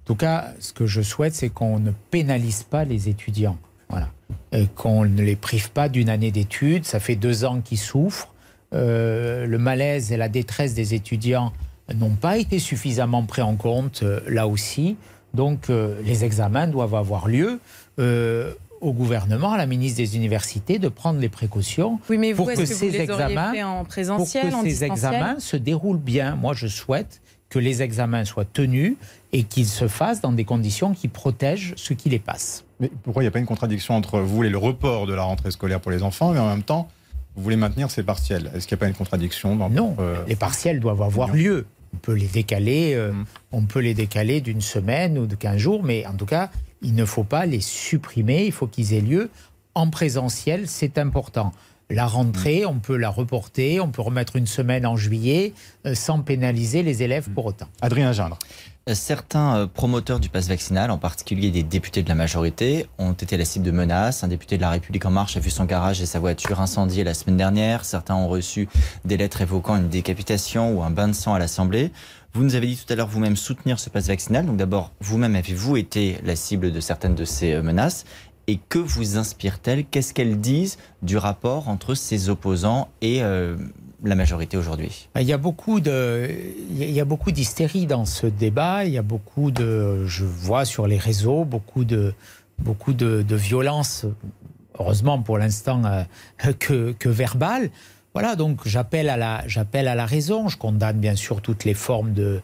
[0.05, 3.57] Tout cas, ce que je souhaite, c'est qu'on ne pénalise pas les étudiants.
[3.89, 4.09] Voilà.
[4.75, 6.85] Qu'on ne les prive pas d'une année d'études.
[6.85, 8.33] Ça fait deux ans qu'ils souffrent.
[8.73, 11.53] Euh, le malaise et la détresse des étudiants
[11.93, 14.97] n'ont pas été suffisamment pris en compte euh, là aussi.
[15.33, 17.59] Donc, euh, les examens doivent avoir lieu.
[18.81, 22.47] Au gouvernement, à la ministre des Universités, de prendre les précautions Oui, mais vous, pour
[22.47, 25.95] que, que, vous ces les examens, fait en pour que en ces examens se déroulent
[25.95, 26.35] bien.
[26.35, 27.21] Moi, je souhaite
[27.53, 28.95] que les examens soient tenus
[29.31, 32.65] et qu'ils se fassent dans des conditions qui protègent ceux qui les passent.
[32.79, 35.21] Mais pourquoi il n'y a pas une contradiction entre vous voulez le report de la
[35.21, 36.87] rentrée scolaire pour les enfants, mais en même temps,
[37.35, 38.49] vous voulez maintenir ces partiels?
[38.55, 41.27] Est-ce qu'il n'y a pas une contradiction dans Non, votre, euh, les partiels doivent avoir
[41.29, 41.35] non.
[41.35, 41.65] lieu.
[41.93, 43.25] On peut les décaler, euh, Mm.
[43.51, 46.49] on peut les décaler d'une semaine ou de 15 jours, mais en tout cas,
[46.81, 49.29] il ne faut pas les supprimer, il faut qu'ils aient lieu
[49.75, 51.51] en présentiel, c'est important.
[51.93, 55.53] La rentrée, on peut la reporter, on peut remettre une semaine en juillet
[55.85, 57.67] euh, sans pénaliser les élèves pour autant.
[57.81, 58.39] Adrien Gindre.
[58.91, 63.37] Certains euh, promoteurs du pass vaccinal, en particulier des députés de la majorité, ont été
[63.37, 64.23] la cible de menaces.
[64.23, 67.03] Un député de la République en marche a vu son garage et sa voiture incendiées
[67.03, 67.85] la semaine dernière.
[67.85, 68.67] Certains ont reçu
[69.05, 71.91] des lettres évoquant une décapitation ou un bain de sang à l'Assemblée.
[72.33, 74.47] Vous nous avez dit tout à l'heure vous-même soutenir ce pass vaccinal.
[74.47, 78.05] Donc d'abord, vous-même avez-vous été la cible de certaines de ces euh, menaces?
[78.47, 79.85] Et que vous inspire-t-elle?
[79.85, 83.55] Qu'est-ce qu'elles disent du rapport entre ses opposants et euh,
[84.03, 85.09] la majorité aujourd'hui?
[85.19, 86.29] Il y a beaucoup de,
[86.71, 88.85] il y a beaucoup d'hystérie dans ce débat.
[88.85, 92.13] Il y a beaucoup de, je vois sur les réseaux beaucoup de,
[92.59, 94.05] beaucoup de violence.
[94.79, 96.03] Heureusement pour l'instant euh,
[96.59, 97.69] que, que verbale.
[98.13, 100.47] Voilà, donc j'appelle à la, j'appelle à la raison.
[100.47, 102.41] Je condamne bien sûr toutes les formes de,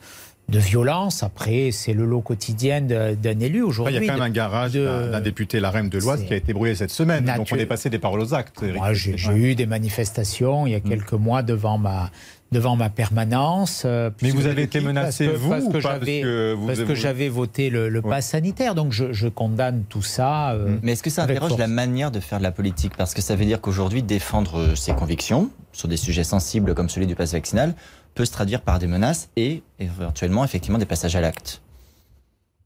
[0.49, 1.23] de violence.
[1.23, 3.95] Après, c'est le lot quotidien d'un élu aujourd'hui.
[3.95, 6.37] il y a quand même un garage de- d'un député LaREM de l'Oise qui a
[6.37, 7.25] été brûlé cette semaine.
[7.37, 8.61] Donc on est passé des paroles aux actes.
[8.61, 12.09] Moi, j'ai eu des manifestations il y a quelques mois devant ma,
[12.51, 13.83] devant ma permanence.
[13.85, 16.21] euh, Mais vous avez été menacé, parce que- vous, parce que j'avais-
[16.65, 18.09] Parce que vous- j'avais voté le, le Ouais.
[18.09, 20.51] pass sanitaire, donc je, je condamne tout ça.
[20.53, 20.79] euh, Mm.
[20.81, 21.59] Mais est-ce que ça interroge force.
[21.59, 22.93] la manière de faire de la politique?
[22.97, 26.89] Parce que ça veut dire qu'aujourd'hui, défendre euh, ses convictions sur des sujets sensibles comme
[26.89, 27.75] celui du pass vaccinal
[28.15, 31.61] peut se traduire par des menaces et éventuellement effectivement des passages à l'acte.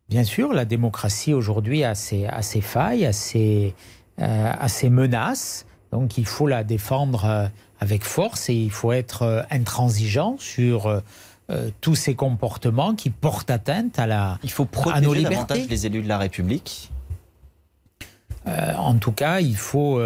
[0.09, 3.73] Bien sûr, la démocratie aujourd'hui a ses, a ses failles, a ses,
[4.19, 7.47] euh, a ses menaces, donc il faut la défendre euh,
[7.79, 13.51] avec force et il faut être euh, intransigeant sur euh, tous ces comportements qui portent
[13.51, 15.35] atteinte à la, Il faut À nos protéger libertés.
[15.35, 16.89] davantage les élus de la République.
[18.45, 20.01] En tout cas, il faut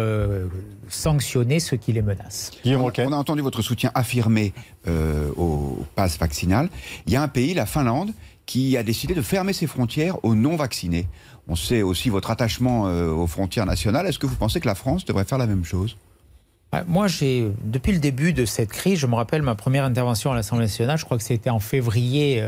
[0.88, 2.52] sanctionner ceux qui les menacent.
[2.64, 4.52] On, on a entendu votre soutien affirmé
[5.36, 6.68] au pass vaccinal.
[7.06, 8.12] Il y a un pays, la Finlande,
[8.46, 11.06] qui a décidé de fermer ses frontières aux non-vaccinés.
[11.48, 14.06] On sait aussi votre attachement aux frontières nationales.
[14.06, 15.96] Est-ce que vous pensez que la France devrait faire la même chose?
[16.86, 20.34] Moi, j'ai depuis le début de cette crise, je me rappelle ma première intervention à
[20.34, 22.44] l'Assemblée nationale, je crois que c'était en février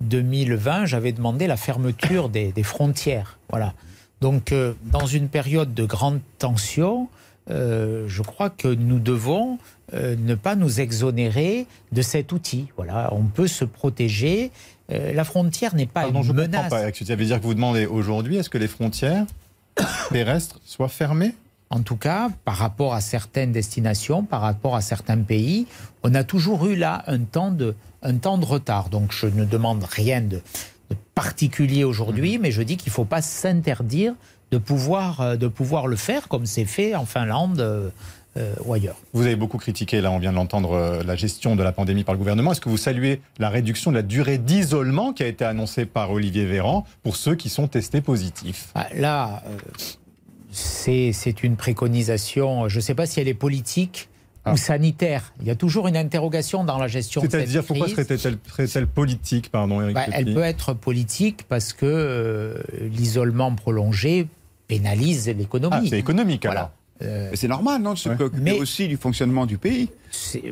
[0.00, 3.38] 2020, euh, j'avais demandé la fermeture des, frontières.
[3.50, 3.74] Voilà.
[4.20, 7.08] Donc, euh, dans une période de grande tension,
[7.50, 9.58] euh, je crois que nous devons
[9.92, 12.68] ne pas nous exonérer de cet outil.
[12.76, 14.52] Voilà, on peut se protéger.
[14.88, 16.70] la frontière n'est pas Pardon, une je menace.
[16.70, 19.26] Pas, ça veut dire que vous demandez aujourd'hui, est-ce que les frontières
[20.12, 21.34] terrestres soient fermées?
[21.70, 25.66] En tout cas, par rapport à certaines destinations, par rapport à certains pays,
[26.02, 28.88] on a toujours eu là un temps de, un temps de retard.
[28.88, 30.42] Donc je ne demande rien de,
[31.14, 32.40] particulier aujourd'hui, mmh.
[32.40, 34.14] mais je dis qu'il ne faut pas s'interdire
[34.50, 37.60] de pouvoir, euh, de pouvoir le faire comme c'est fait en Finlande.
[37.60, 37.90] Euh,
[38.36, 38.94] euh, ou ailleurs.
[39.12, 42.14] Vous avez beaucoup critiqué, là on vient de l'entendre, la gestion de la pandémie par
[42.14, 42.52] le gouvernement.
[42.52, 46.12] Est-ce que vous saluez la réduction de la durée d'isolement qui a été annoncée par
[46.12, 48.68] Olivier Véran pour ceux qui sont testés positifs?
[48.76, 49.42] Ah, Là,
[50.52, 54.09] c'est une préconisation, je ne sais pas si elle est politique
[54.50, 54.56] ou ah.
[54.56, 55.32] sanitaire.
[55.40, 57.52] Il y a toujours une interrogation dans la gestion de cette crise.
[57.52, 64.28] C'est-à-dire, pourquoi serait-elle politique, pardon, bah, Elle peut être politique parce que euh, l'isolement prolongé
[64.68, 65.76] pénalise l'économie.
[65.78, 66.70] Ah, c'est économique alors
[67.02, 69.88] euh, c'est normal, non, de se préoccuper aussi du fonctionnement du pays.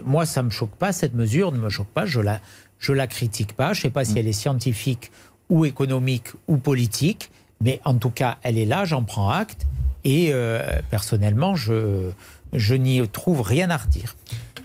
[0.05, 2.41] Moi, ça ne me choque pas, cette mesure ne me choque pas, je la,
[2.79, 3.75] je la critique pas.
[3.75, 4.19] Je ne sais pas si mm.
[4.19, 5.11] elle est scientifique
[5.51, 7.31] ou économique ou politique,
[7.61, 9.67] mais en tout cas, elle est là, j'en prends acte.
[10.05, 12.11] Et euh, personnellement, je,
[12.53, 14.15] je n'y trouve rien à redire.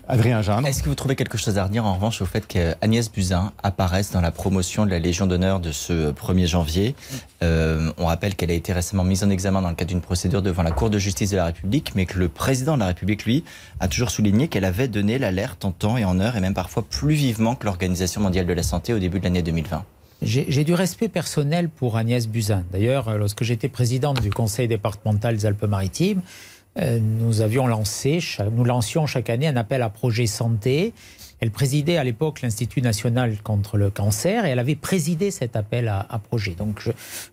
[0.06, 0.66] Adrien Jeanne.
[0.66, 4.10] Est-ce que vous trouvez quelque chose à redire en revanche au fait qu'Agnès Buzyn apparaisse
[4.10, 6.94] dans la promotion de la Légion d'honneur de ce 1er janvier?
[7.42, 10.42] Euh, On rappelle qu'elle a été récemment mise en examen dans le cadre d'une procédure
[10.42, 13.24] devant la Cour de justice de la République, mais que le président de la République,
[13.24, 13.44] lui,
[13.80, 16.84] a toujours souligné qu'elle avait donné l'alerte en temps et en heure, et même parfois
[16.84, 19.84] plus vivement que l'Organisation mondiale de la santé au début de l'année 2020.
[20.22, 22.64] J'ai du respect personnel pour Agnès Buzyn.
[22.72, 28.18] D'ailleurs, euh, lorsque j'étais présidente du conseil départemental des Alpes-Maritimes, euh, nous avions lancé,
[28.52, 30.92] nous lancions chaque année un appel à projet santé.
[31.40, 35.88] Elle présidait à l'époque l'Institut national contre le cancer et elle avait présidé cet appel
[35.88, 36.52] à, projet.
[36.52, 36.88] Donc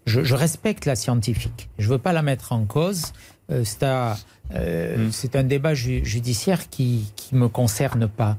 [0.05, 1.69] je, respecte la scientifique.
[1.77, 3.13] Je ne veux pas la mettre en cause.
[3.51, 5.11] Euh, mm.
[5.11, 8.37] c'est un, débat judiciaire qui ne me concerne pas.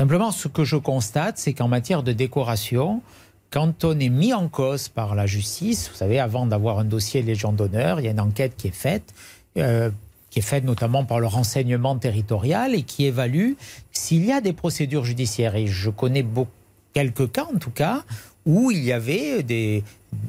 [0.00, 3.02] Simplement, ce que je constate, c'est qu'en matière de décoration,
[3.50, 7.20] quand on est mis en cause par la justice, vous savez, avant d'avoir un dossier
[7.20, 9.12] Légion d'honneur, il y a une enquête qui est faite,
[9.58, 9.90] euh,
[10.30, 13.52] qui est faite notamment par le renseignement territorial et qui évalue
[13.92, 15.56] s'il y a des procédures judiciaires.
[15.56, 16.24] Et je connais
[16.92, 18.04] quelques cas, en tout cas,
[18.46, 19.82] où il y avait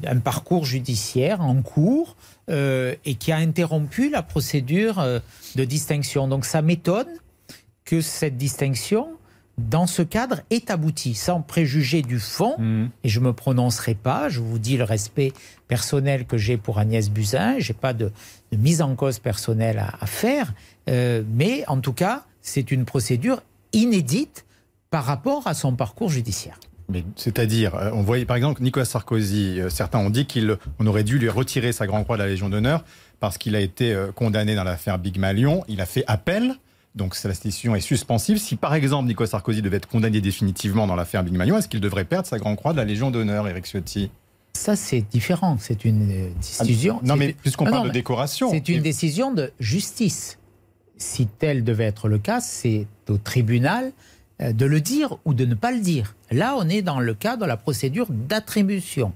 [0.06, 2.16] un parcours judiciaire en cours
[2.50, 5.20] euh, et qui a interrompu la procédure euh,
[5.56, 6.28] de distinction.
[6.28, 7.08] Donc ça m'étonne
[7.84, 9.08] que cette distinction
[9.58, 12.86] dans ce cadre, est abouti, sans préjuger du fond, mmh.
[13.04, 15.32] et je ne me prononcerai pas, je vous dis le respect
[15.68, 18.12] personnel que j'ai pour Agnès Buzyn, je n'ai pas de,
[18.56, 20.54] mise en cause personnelle à, faire,
[20.88, 24.44] euh, mais en tout cas, c'est une procédure inédite
[24.90, 26.58] par rapport à son parcours judiciaire.
[27.16, 31.18] C'est-à-dire, euh, on voyait par exemple Nicolas Sarkozy, euh, certains ont dit qu'on aurait dû
[31.18, 32.84] lui retirer sa Grand Croix de la Légion d'honneur
[33.20, 35.62] parce qu'il a été condamné dans l'affaire Big Malion.
[35.68, 36.56] Il a fait appel
[36.94, 38.38] donc la décision est suspensive.
[38.38, 41.80] Si par exemple Nicolas Sarkozy devait être condamné définitivement dans l'affaire Big Magnon, est-ce qu'il
[41.80, 44.10] devrait perdre sa Grand Croix de la Légion d'honneur, Eric Ciotti?
[44.54, 45.56] Ça, c'est différent.
[45.58, 47.00] C'est une euh, décision.
[47.02, 48.50] non, mais puisqu'on parle de décoration.
[48.50, 50.38] C'est une décision de justice.
[50.98, 53.92] Si tel devait être le cas, c'est au tribunal
[54.40, 56.14] euh, de le dire ou de ne pas le dire.
[56.30, 59.12] Là, on est dans le cas de la procédure d'attribution.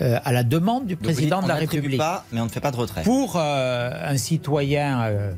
[0.00, 1.98] Euh, à la demande du président de la République.
[1.98, 3.02] Pas, mais on ne fait pas de retrait.
[3.02, 5.34] Pour un citoyen euh,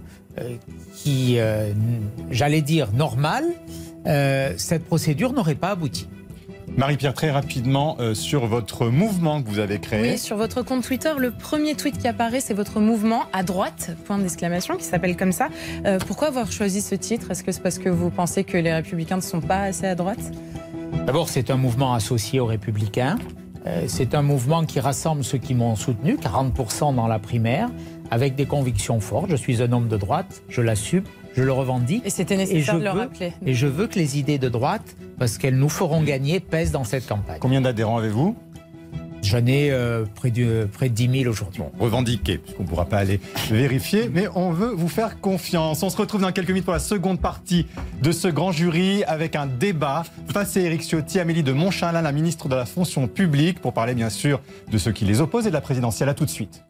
[0.94, 1.72] qui, euh,
[2.30, 3.44] j'allais dire, normal,
[4.06, 6.08] euh, cette procédure n'aurait pas abouti.
[6.76, 10.12] Marie-Pierre, très rapidement sur votre mouvement que vous avez créé.
[10.12, 13.90] Oui, sur votre compte Twitter, le premier tweet qui apparaît, c'est votre mouvement à droite,
[14.06, 15.48] point d'exclamation, qui s'appelle comme ça.
[16.06, 17.30] pourquoi avoir choisi ce titre?
[17.30, 19.94] Est-ce que c'est parce que vous pensez que les républicains ne sont pas assez à
[19.94, 20.32] droite?
[21.04, 23.18] D'abord, c'est un mouvement associé aux républicains.
[23.86, 27.68] c'est un mouvement qui rassemble ceux qui m'ont soutenu, 40% dans la primaire
[28.12, 29.30] avec des convictions fortes.
[29.30, 32.02] Je suis un homme de droite, je l'assume, je le revendique.
[32.04, 33.32] Et c'était nécessaire de le rappeler.
[33.46, 36.84] Et je veux que les idées de droite, parce qu'elles nous feront gagner, pèsent dans
[36.84, 37.38] cette campagne.
[37.40, 38.36] Combien d'adhérents avez-vous?
[39.22, 41.62] J'en ai euh, près, de, près de 10 000 aujourd'hui.
[41.62, 43.18] Bon, revendiqué, puisqu'on ne pourra pas aller
[43.50, 45.82] vérifier, mais on veut vous faire confiance.
[45.82, 47.66] On se retrouve dans quelques minutes pour la seconde partie
[48.02, 52.12] de ce grand jury avec un débat face à Éric Ciotti, Amélie de Montchalin, la
[52.12, 55.48] ministre de la fonction publique, pour parler bien sûr de ce qui les oppose et
[55.48, 56.10] de la présidentielle.
[56.10, 56.62] À tout de suite.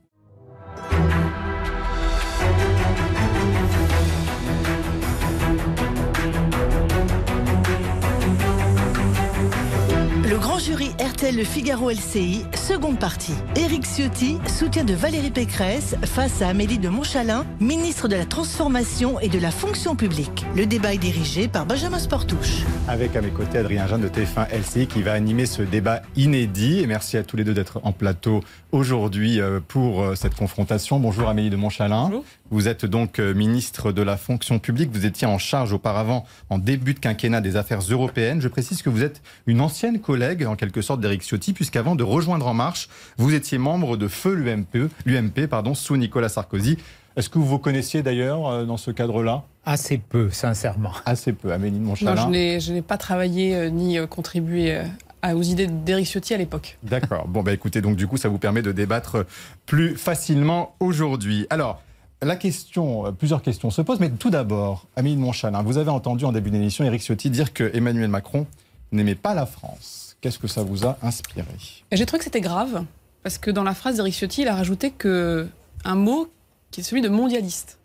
[10.72, 13.34] Jury RTL Le Figaro LCI, seconde partie.
[13.56, 19.20] Éric Ciotti, soutien de Valérie Pécresse face à Amélie de Montchalin, ministre de la Transformation
[19.20, 20.46] et de la Fonction publique.
[20.56, 22.62] Le débat est dirigé par Benjamin Sportouche.
[22.88, 26.80] Avec à mes côtés Adrien Jeanne de TF1 LCI qui va animer ce débat inédit.
[26.80, 30.98] Et merci à tous les deux d'être en plateau aujourd'hui euh, pour euh, cette confrontation.
[30.98, 32.04] Bonjour Amélie de Montchalin.
[32.04, 32.24] Bonjour.
[32.52, 34.90] Vous êtes donc euh, ministre de la fonction publique.
[34.92, 38.42] Vous étiez en charge auparavant, en début de quinquennat, des affaires européennes.
[38.42, 42.04] Je précise que vous êtes une ancienne collègue, en quelque sorte, d'Éric Ciotti, puisqu'avant de
[42.04, 46.78] rejoindre En Marche, vous étiez membre de Feu l'UMP, l'UMP pardon, sous Nicolas Sarkozy.
[47.16, 49.42] Est-ce que vous vous connaissiez d'ailleurs euh, dans ce cadre-là?
[49.66, 50.92] Assez peu, sincèrement.
[51.04, 52.16] Assez peu, Amélie de Non, Montchalin.
[52.24, 54.76] je n'ai- je n'ai pas travaillé euh, ni euh, contribué
[55.24, 56.78] euh, aux idées d'Éric Ciotti à l'époque.
[56.84, 57.26] D'accord.
[57.26, 59.26] Bon, bah écoutez, donc du coup, ça vous permet de débattre
[59.66, 61.46] plus facilement aujourd'hui.
[61.50, 61.82] Alors,
[62.22, 66.24] la question, plusieurs questions se posent, mais tout d'abord, Amélie de Montchalin, vous avez entendu
[66.24, 68.46] en début d'émission Éric Ciotti dire que Emmanuel Macron
[68.92, 70.01] n'aimait pas la France.
[70.22, 71.44] Qu'est-ce que ça vous a inspiré?
[71.90, 72.84] J'ai trouvé que c'était grave,
[73.24, 75.48] parce que dans la phrase d'Éric Ciotti, il a rajouté que
[75.84, 76.32] un mot
[76.70, 77.80] qui est celui de mondialiste.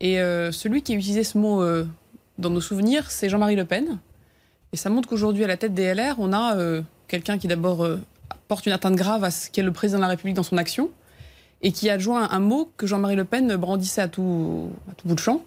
[0.00, 1.86] Et euh, celui qui a utilisé ce mot euh,
[2.38, 3.98] dans nos souvenirs, c'est Jean-Marie Le Pen.
[4.72, 7.86] Et ça montre qu'aujourd'hui, à la tête des LR, on a euh, quelqu'un qui d'abord
[8.48, 10.88] porte une atteinte grave à ce qu'est le président de la République dans son action,
[11.60, 14.72] et qui adjoint un mot que Jean-Marie Le Pen brandissait à tout
[15.04, 15.44] bout de champ,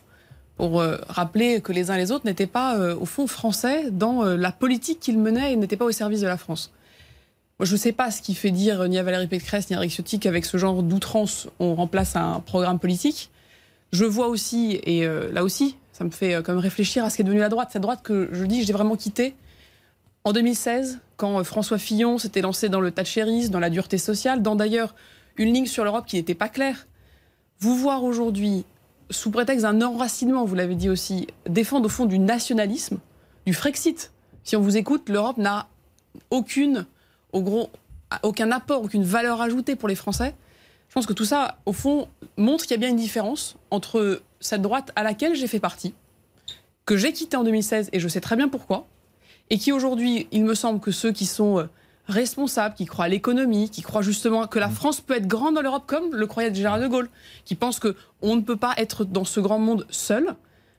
[0.62, 3.90] pour euh, rappeler que les uns et les autres n'étaient pas, euh, au fond, français
[3.90, 6.72] dans euh, la politique qu'ils menaient et n'étaient pas au service de la France.
[7.58, 9.80] Moi, je ne sais pas ce qui fait dire ni à Valérie Pécresse ni à
[9.80, 13.32] Eric Ciotti qu'avec ce genre d'outrance, on remplace un programme politique.
[13.92, 17.24] Je vois aussi, et là aussi, ça me fait quand même réfléchir à ce qu'est
[17.24, 17.70] devenu la droite.
[17.74, 19.34] Cette droite que je dis, j'ai vraiment quittée
[20.26, 24.56] en 2016, quand François Fillon s'était lancé dans le thatchérisme, dans la dureté sociale, dans
[24.56, 24.94] d'ailleurs
[25.38, 26.86] une ligne sur l'Europe qui n'était pas claire.
[27.60, 28.64] Vous voir aujourd'hui,
[29.12, 33.00] sous prétexte d'un enracinement, vous l'avez dit aussi, défendre au fond du nationalisme,
[33.46, 34.12] du Frexit.
[34.44, 35.68] Si on vous écoute, l'Europe n'a
[36.30, 36.86] aucune,
[37.32, 37.70] au gros,
[38.24, 40.34] aucun apport, aucune valeur ajoutée pour les Français.
[40.90, 44.22] Je pense que tout ça, au fond, montre qu'il y a bien une différence entre
[44.40, 45.94] cette droite à laquelle j'ai fait partie,
[46.86, 48.88] que j'ai quittée en 2016 et je sais très bien pourquoi,
[49.50, 51.68] et qui aujourd'hui, il me semble que ceux qui sont
[52.12, 55.62] responsables, qui croient à l'économie, qui croient justement que la France peut être grande dans
[55.62, 57.10] l'Europe comme le croyait Gérard de Gaulle,
[57.46, 60.36] qui pensent que on ne peut pas être dans ce grand monde seul.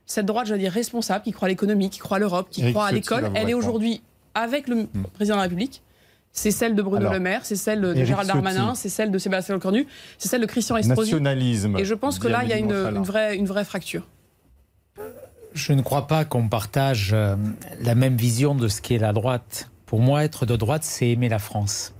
[0.07, 2.73] Cette droite, je veux dire, responsable, qui croit à l'économie, qui croit à l'Europe, qui
[2.73, 4.03] croit à l'école, elle est aujourd'hui
[4.35, 5.83] avec le président de la République.
[6.33, 9.11] C'est celle de Bruno Alors, Le Maire, c'est celle de Éric Gérald Darmanin, c'est celle
[9.11, 11.11] de Sébastien Lecornu, c'est celle de Christian Estrosi.
[11.13, 11.77] Nationalisme.
[11.79, 14.07] Et je pense que là, il y a une vraie, une vraie fracture.
[15.55, 17.37] Je ne crois pas qu'on partage euh,
[17.83, 19.71] la même vision de ce qu'est la droite.
[19.93, 21.93] Pour moi, être de droite, c'est aimer la France.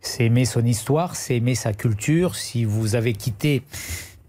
[0.00, 2.36] C'est aimer son histoire, c'est aimer sa culture.
[2.36, 3.62] Si vous avez quitté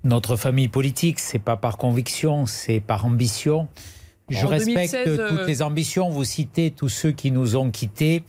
[0.03, 3.69] notre famille politique, c'est pas par conviction, c'est par ambition.
[4.27, 6.09] Je En respecte 2016, euh, toutes les ambitions.
[6.09, 8.23] Vous citez tous ceux qui nous ont quittés.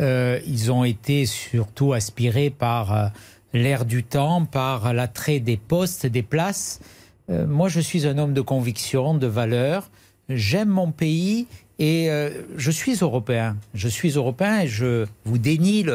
[0.00, 3.08] Euh, ils ont été surtout aspirés par euh,
[3.52, 6.80] l'air du temps, par l'attrait des postes, des places.
[7.28, 9.90] Moi, je suis un homme de conviction, de valeur.
[10.30, 11.46] J'aime mon pays
[11.80, 13.56] et euh, je suis européen.
[13.72, 15.86] Je suis européen et je vous dénie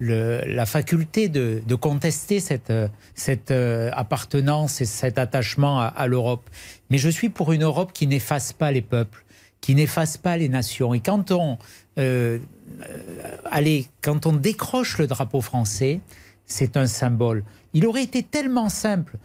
[0.00, 2.88] la faculté de, contester cette, euh,
[3.50, 6.48] euh, appartenance et cet attachement à, l'Europe.
[6.88, 9.24] Mais je suis pour une Europe qui n'efface pas les peuples,
[9.60, 10.94] qui n'efface pas les nations.
[10.94, 11.58] Et quand on,
[13.50, 16.00] allez, quand on décroche le drapeau français,
[16.46, 17.42] c'est un symbole.
[17.72, 19.16] Il aurait été tellement simple.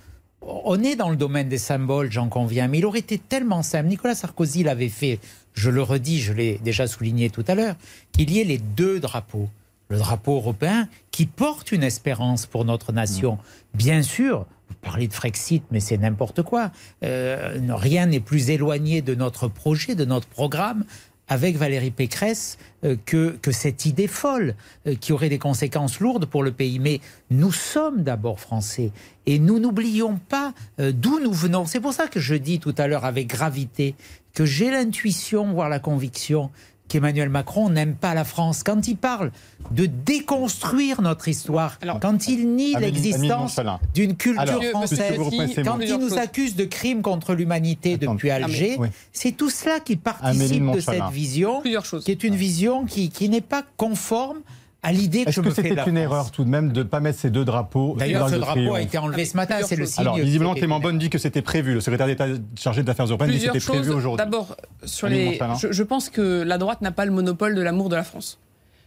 [0.42, 3.90] On est dans le domaine des symboles, j'en conviens, mais il aurait été tellement simple.
[3.90, 5.20] Nicolas Sarkozy l'avait fait,
[5.60, 7.76] je le redis, je l'ai déjà souligné tout à l'heure,
[8.14, 9.50] qu'il y ait les deux drapeaux.
[9.90, 13.40] Le drapeau européen qui porte une espérance pour notre nation.
[13.74, 16.72] Bien sûr, vous parlez de Frexit, mais c'est n'importe quoi.
[17.04, 20.86] Euh, rien n'est plus éloigné de notre projet, de notre programme
[21.30, 24.56] avec Valérie Pécresse euh, que, que cette idée folle
[24.88, 26.80] euh, qui aurait des conséquences lourdes pour le pays.
[26.80, 28.92] Mais nous sommes d'abord français
[29.26, 31.66] et nous n'oublions pas euh, d'où nous venons.
[31.66, 33.96] C'est pour ça que je dis tout à l'heure avec gravité
[34.40, 36.50] que j'ai l'intuition, voire la conviction
[36.88, 38.64] qu'Emmanuel Macron n'aime pas la France.
[38.64, 39.34] Quand il parle
[39.72, 43.60] de déconstruire notre histoire, Alors, quand il nie l'existence
[43.94, 45.20] d'une culture Alors, française,
[45.66, 48.88] quand il nous accuse de crimes contre l'humanité depuis ah, Alger, oui.
[49.12, 53.42] c'est tout cela qui participe de cette vision, qui est une vision qui, qui n'est
[53.42, 54.40] pas conforme
[54.82, 56.04] à l'idée que je Est-ce que me fais de c'était la une France.
[56.04, 58.40] erreur tout de même de ne pas mettre ces deux drapeaux D'ailleurs, dans ce le
[58.40, 60.02] drapeau a triomphe été enlevé ce matin, c'est le signe.
[60.02, 61.74] Alors, visiblement, Clément Bonne dit que c'était prévu.
[61.74, 62.28] Le secrétaire d'État
[62.58, 63.96] chargé des Affaires européennes dit que Plusieurs c'était prévu choses.
[63.96, 64.18] aujourd'hui.
[64.26, 64.56] D'abord,
[64.86, 67.96] sur Amélie les, je pense que la droite n'a pas le monopole de l'amour de
[67.96, 68.40] la France.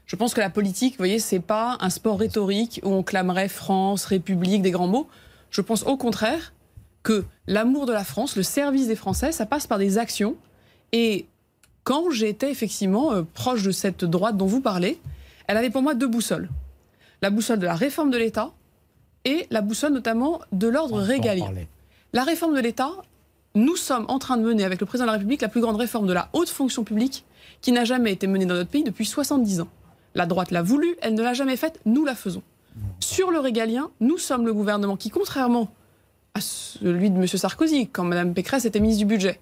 [0.06, 3.48] Je pense que la politique, vous voyez, c'est pas un sport rhétorique où on clamerait
[3.48, 5.08] France, République, des grands mots.
[5.50, 6.52] Je pense au contraire
[7.02, 10.36] que l'amour de la France, le service des Français, ça passe par des actions.
[10.92, 11.26] Et
[11.84, 14.98] quand j'étais effectivement euh, proche de cette droite dont vous parlez,
[15.46, 16.48] Elle avait pour moi deux boussoles.
[17.20, 18.52] La boussole de la réforme de l'État
[19.24, 21.52] et la boussole notamment de l'ordre régalien.
[22.12, 22.90] La réforme de l'État,
[23.54, 25.76] nous sommes en train de mener avec le président de la République la plus grande
[25.76, 27.24] réforme de la haute fonction publique
[27.60, 29.68] qui n'a jamais été menée dans notre pays depuis 70 ans.
[30.14, 32.42] La droite l'a voulu, elle ne l'a jamais faite, nous la faisons.
[33.00, 35.68] Sur le régalien, nous sommes le gouvernement qui, contrairement
[36.34, 37.26] à celui de M.
[37.26, 39.38] Sarkozy, quand Mme Pécresse était ministre du Budget,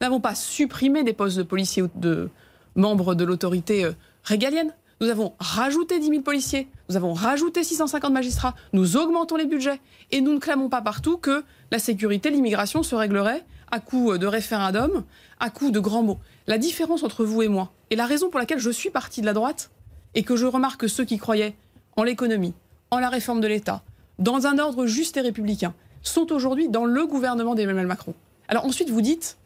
[0.00, 2.28] n'avons pas supprimé des postes de policiers ou de
[2.74, 3.92] membres de l'autorité euh,
[4.24, 4.74] régalienne.
[5.02, 9.80] Nous avons rajouté 10 000 policiers, nous avons rajouté 650 magistrats, nous augmentons les budgets
[10.12, 11.42] et nous ne clamons pas partout que
[11.72, 15.02] la sécurité, l'immigration se réglerait à coup de référendum,
[15.40, 16.20] à coup de grands mots.
[16.46, 19.26] La différence entre vous et moi, et la raison pour laquelle je suis parti de
[19.26, 19.72] la droite,
[20.14, 21.56] et que je remarque que ceux qui croyaient
[21.96, 22.54] en l'économie,
[22.92, 23.82] en la réforme de l'État,
[24.20, 28.14] dans un ordre juste et républicain, sont aujourd'hui dans le gouvernement d'Emmanuel Macron.
[28.46, 29.36] Alors ensuite, vous dites,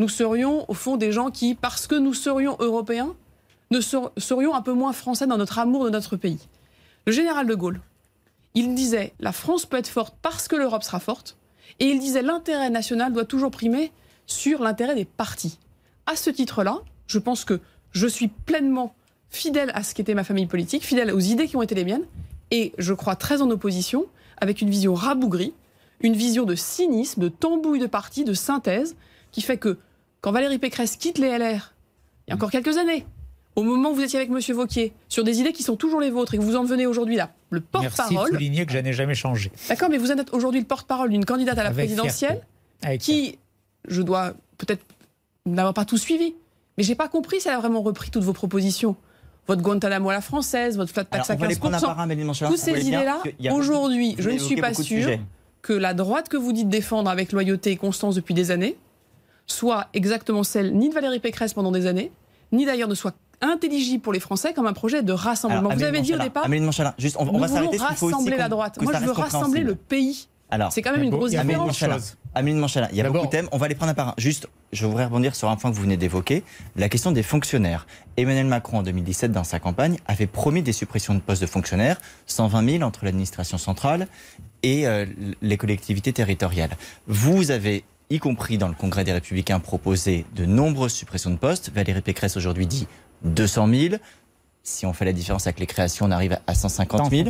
[0.00, 3.14] nous serions au fond des gens qui, parce que nous serions européens,
[3.70, 6.48] ne serions un peu moins français dans notre amour de notre pays.
[7.06, 7.80] Le général de Gaulle,
[8.54, 11.36] il disait, la France peut être forte parce que l'Europe sera forte,
[11.80, 13.92] et il disait, l'intérêt national doit toujours primer
[14.26, 15.58] sur l'intérêt des partis.
[16.06, 17.60] À ce titre-là, je pense que
[17.92, 18.94] je suis pleinement
[19.30, 22.06] fidèle à ce qu'était ma famille politique, fidèle aux idées qui ont été les miennes,
[22.50, 24.06] et je crois très en opposition,
[24.38, 25.52] avec une vision rabougrie,
[26.00, 28.96] une vision de cynisme, de tambouille de parti, de synthèse,
[29.32, 29.78] qui fait que
[30.20, 31.74] quand Valérie Pécresse quitte les LR,
[32.26, 33.06] il y a encore quelques années,
[33.58, 34.54] au moment où vous étiez avec M.
[34.54, 37.16] Vauquier, sur des idées qui sont toujours les vôtres et que vous en devenez aujourd'hui
[37.16, 38.12] là, le porte-parole.
[38.12, 39.50] Merci de souligner que je n'ai jamais changé.
[39.68, 42.40] D'accord, mais vous êtes aujourd'hui le porte-parole d'une candidate à la présidentielle
[43.00, 43.38] qui,
[43.88, 44.84] je dois peut-être
[45.44, 46.34] n'avoir pas tout suivi,
[46.76, 48.96] mais j'ai pas compris si elle a vraiment repris toutes vos propositions
[49.48, 52.46] votre Guantanamo à la française, votre flat tax à 15%.
[52.46, 55.18] Toutes ces idées-là, aujourd'hui, je ne suis pas sûr
[55.62, 58.76] que la droite que vous dites défendre avec loyauté et constance depuis des années
[59.46, 62.12] soit exactement celle ni de Valérie Pécresse pendant des années,
[62.52, 65.70] ni d'ailleurs ne soit intelligible pour les Français comme un projet de rassemblement.
[65.70, 66.46] vous avez dit au départ,
[66.98, 67.76] juste, on, on va s'arrêter.
[67.78, 68.78] rassembler la droite.
[68.80, 70.28] Moi, je veux rassembler le pays.
[70.50, 72.16] Alors, c'est quand même une grosse différence.
[72.34, 73.48] Amélie Manchala, il y a beaucoup de thèmes.
[73.52, 74.14] On va les prendre un par un.
[74.16, 76.42] Juste, je voudrais rebondir sur un point que vous venez d'évoquer,
[76.76, 77.86] la question des fonctionnaires.
[78.16, 82.00] Emmanuel Macron, en 2017, dans sa campagne, avait promis des suppressions de postes de fonctionnaires,
[82.26, 84.08] 120 000 entre l'administration centrale
[84.62, 85.06] et euh,
[85.42, 86.70] les collectivités territoriales.
[87.06, 91.70] Vous avez y compris dans le Congrès des Républicains, proposé de nombreuses suppressions de postes.
[91.74, 92.86] Valérie Pécresse aujourd'hui dit
[93.22, 93.94] 200 000.
[94.62, 97.28] Si on fait la différence avec les créations, on arrive à 150 000.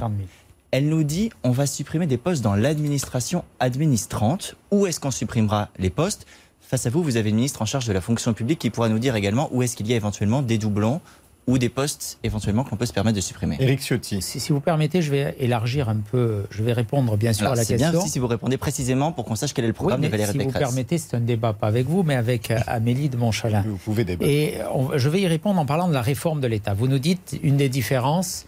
[0.71, 4.57] Elle nous dit on va supprimer des postes dans l'administration administrante.
[4.71, 6.27] Où est-ce qu'on supprimera les postes?
[6.61, 8.91] Face à vous, vous avez une ministre en charge de la fonction publique qui pourra
[8.91, 11.01] nous dire également où est-ce qu'il y a éventuellement des doublons
[11.49, 13.57] ou des postes éventuellement qu'on peut se permettre de supprimer.
[13.59, 14.21] Éric Ciotti.
[14.21, 17.65] Si, vous permettez, je vais élargir un peu, je vais répondre bien sûr à la
[17.65, 17.91] question.
[17.91, 20.33] C'est bien si vous répondez précisément pour qu'on sache quel est le programme de Valérie
[20.33, 20.53] si Pécresse.
[20.53, 23.65] Si vous permettez, c'est un débat pas avec vous, mais avec euh, Amélie de Montchalin.
[23.67, 24.31] Vous pouvez débattre.
[24.31, 24.59] Et
[24.95, 26.75] je vais y répondre en parlant de la réforme de l'État.
[26.75, 28.45] Vous nous dites, une des différences,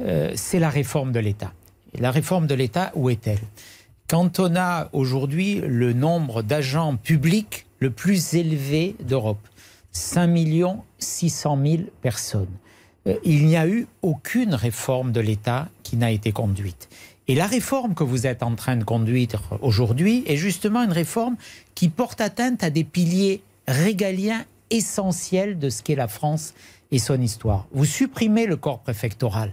[0.00, 1.52] euh, c'est la réforme de l'État.
[1.98, 3.40] La réforme de l'État, où est-elle?
[4.08, 9.46] Quand on a aujourd'hui le nombre d'agents publics le plus élevé d'Europe,
[9.98, 10.30] 5
[10.98, 12.46] 600 000 personnes.
[13.06, 16.88] Euh, il n'y a eu aucune réforme de l'État qui n'a été conduite.
[17.26, 21.36] Et la réforme que vous êtes en train de conduire aujourd'hui est justement une réforme
[21.74, 26.54] qui porte atteinte à des piliers régaliens essentiels de ce qu'est la France
[26.90, 27.66] et son histoire.
[27.72, 29.52] Vous supprimez le corps préfectoral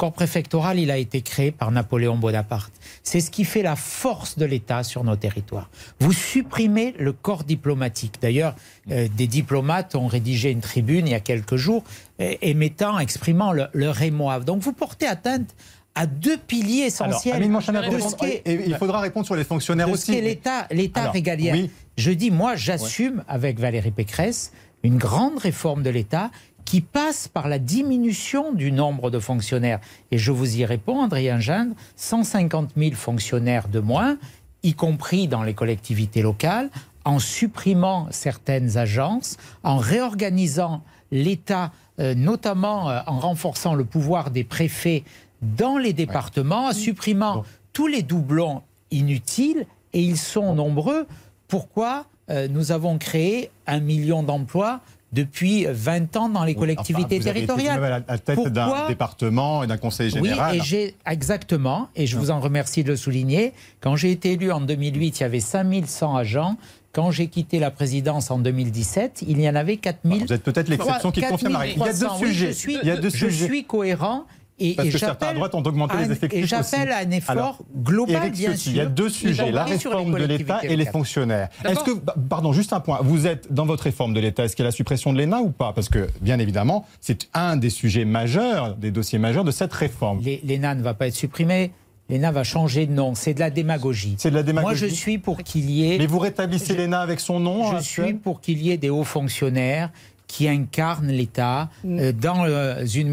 [0.00, 2.72] corps préfectoral, il a été créé par Napoléon Bonaparte.
[3.02, 5.68] C'est ce qui fait la force de l'État sur nos territoires.
[6.00, 8.14] Vous supprimez le corps diplomatique.
[8.22, 8.54] D'ailleurs,
[8.90, 11.84] euh, des diplomates ont rédigé une tribune il y a quelques jours
[12.22, 15.54] euh, émettant, exprimant le, le Donc vous portez atteinte
[15.94, 17.42] à deux piliers essentiels.
[17.42, 20.18] et il faudra répondre sur les fonctionnaires aussi.
[20.18, 21.66] l'État, l'État régalien.
[21.98, 26.30] Je dis, moi, j'assume avec Valérie Pécresse une grande réforme de l'État
[26.70, 29.80] qui passe par la diminution du nombre de fonctionnaires.
[30.12, 34.18] Et je vous y réponds, Adrien Gindre, 150 000 fonctionnaires de moins,
[34.62, 36.70] y compris dans les collectivités locales,
[37.04, 44.44] en supprimant certaines agences, en réorganisant l'État, euh, notamment euh, en renforçant le pouvoir des
[44.44, 45.02] préfets
[45.42, 47.42] dans les départements, en supprimant
[47.72, 48.62] tous les doublons
[48.92, 51.08] inutiles, et ils sont nombreux.
[51.48, 54.82] Pourquoi euh, nous avons créé un million d'emplois
[55.12, 57.82] depuis 20 ans dans les collectivités territoriales.
[57.82, 60.52] à la tête d'un département et d'un conseil général.
[60.52, 64.32] Oui, et j'ai exactement, et je vous en remercie de le souligner, quand j'ai été
[64.32, 66.56] élu en 2008, il y avait 5100 agents.
[66.92, 70.26] Quand j'ai quitté la présidence en 2017, il y en avait 4000.
[70.26, 71.56] Vous êtes peut-être l'exception qui confirme.
[71.64, 72.48] Il y a deux sujets.
[72.48, 74.26] je suis, je suis cohérent
[74.60, 77.10] Et, Parce et que certains à droite ont augmenté les effectifs Et j'appelle à un
[77.10, 78.72] effort Alors, global, bien Ciotti, sûr.
[78.72, 81.48] il y a deux sujets, la réforme de l'État et les fonctionnaires.
[81.64, 84.54] Est-ce que, bah, pardon, juste un point, vous êtes dans votre réforme de l'État, est-ce
[84.54, 85.72] qu'il y a la suppression de l'ENA ou pas?
[85.72, 90.20] Parce que, bien évidemment, c'est un des sujets majeurs, des dossiers majeurs de cette réforme.
[90.44, 91.72] L'ENA ne va pas être supprimée.
[92.10, 93.14] L'ENA va changer de nom.
[93.14, 94.16] C'est de la démagogie.
[94.18, 94.88] C'est de la Moi, démagogie.
[94.88, 95.96] je suis pour qu'il y ait.
[95.98, 98.90] Mais vous rétablissez l'ENA avec son nom Je actuel suis pour qu'il y ait des
[98.90, 99.90] hauts fonctionnaires
[100.30, 101.98] qui incarnent l'État Mm.
[101.98, 103.10] euh, dans euh, une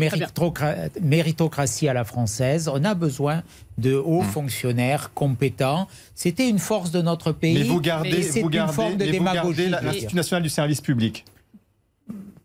[1.02, 2.70] méritocratie à la française.
[2.72, 3.42] On a besoin
[3.78, 4.26] de hauts Mm.
[4.26, 5.88] fonctionnaires compétents.
[6.16, 7.56] C'était une force de notre pays.
[7.56, 9.86] Mais vous gardez, et c'est vous une gardez, forme de mais vous gardez démagogie.
[9.86, 11.26] l'Institut national du service public.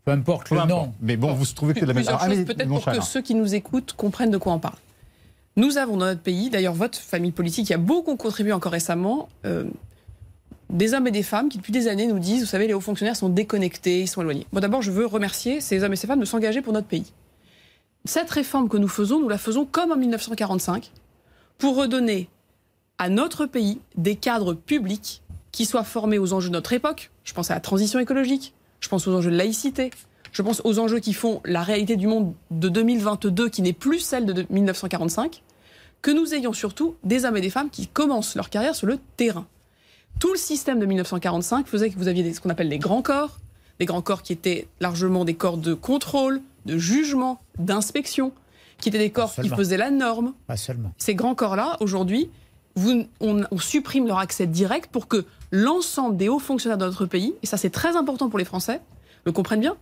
[0.05, 0.87] Peu importe Peu le importe.
[0.87, 0.93] nom.
[1.01, 3.01] Mais bon, vous trouvez que c'est de la même Ah, choses, mais peut-être pour que
[3.01, 4.75] ceux qui nous écoutent comprennent de quoi on parle.
[5.55, 9.29] Nous avons dans notre pays, d'ailleurs votre famille politique qui a beaucoup contribué encore récemment,
[9.45, 9.65] euh,
[10.73, 12.81] des hommes et des femmes qui depuis des années nous disent, vous savez, les hauts
[12.81, 14.47] fonctionnaires sont déconnectés, ils sont éloignés.
[14.51, 17.13] Bon, d'abord, je veux remercier ces hommes et ces femmes de s'engager pour notre pays.
[18.05, 20.91] Cette réforme que nous faisons, nous la faisons comme en 1945,
[21.59, 22.27] pour redonner
[22.97, 25.21] à notre pays des cadres publics
[25.51, 27.11] qui soient formés aux enjeux de notre époque.
[27.23, 29.91] Je pense à la transition écologique, je pense aux enjeux de laïcité,
[30.31, 33.99] je pense aux enjeux qui font la réalité du monde de 2022 qui n'est plus
[33.99, 35.43] celle de 1945,
[36.01, 38.97] que nous ayons surtout des hommes et des femmes qui commencent leur carrière sur le
[39.15, 39.45] terrain.
[40.19, 43.01] Tout le système de 1945 faisait que vous aviez des- ce qu'on appelle les grands
[43.01, 43.39] corps,
[43.79, 48.31] des grands corps qui étaient largement des corps de contrôle, de jugement, d'inspection,
[48.79, 50.93] qui étaient des corps qui faisaient la norme, Pas seulement.
[50.97, 52.29] ces grands corps-là, aujourd'hui,
[52.75, 57.05] vous- on, on supprime leur accès direct pour que l'ensemble des hauts fonctionnaires de notre
[57.05, 58.81] pays, et ça c'est très important pour les Français,
[59.25, 59.75] le comprennent bien,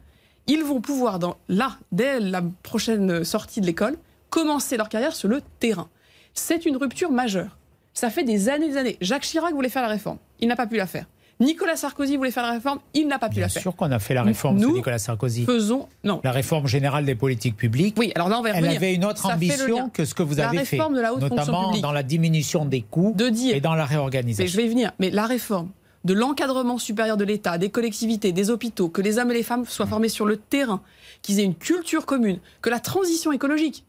[0.47, 3.95] ils vont pouvoir, dans, là, dès la prochaine sortie de l'école,
[4.31, 5.87] commencer leur carrière sur le terrain.
[6.33, 7.57] C'est une rupture majeure.
[7.93, 8.97] Ça fait des années et des années.
[9.01, 10.17] Jacques Chirac voulait faire la réforme.
[10.39, 11.05] Il n'a pas pu la faire.
[11.39, 12.79] Nicolas Sarkozy voulait faire la réforme.
[12.93, 13.61] Il n'a pas pu Bien la faire.
[13.63, 15.43] sûr qu'on a fait la réforme Nous Nicolas Sarkozy.
[15.45, 15.87] Faisons.
[16.03, 16.21] Non.
[16.23, 17.95] La réforme générale des politiques publiques.
[17.97, 20.21] Oui, alors là, on va y Elle avait une autre Ça ambition que ce que
[20.21, 23.29] vous La avez fait, réforme de la haute notamment dans la diminution des coûts De
[23.29, 23.55] dire.
[23.55, 24.51] et dans la Mais réorganisation.
[24.51, 24.91] je vais y venir.
[24.99, 25.69] Mais la réforme
[26.05, 29.65] de l'encadrement supérieur de l'État, des collectivités, des hôpitaux, que les hommes et les femmes
[29.65, 30.81] soient formés sur le terrain,
[31.23, 33.83] qu'ils aient une culture commune, que la transition écologique,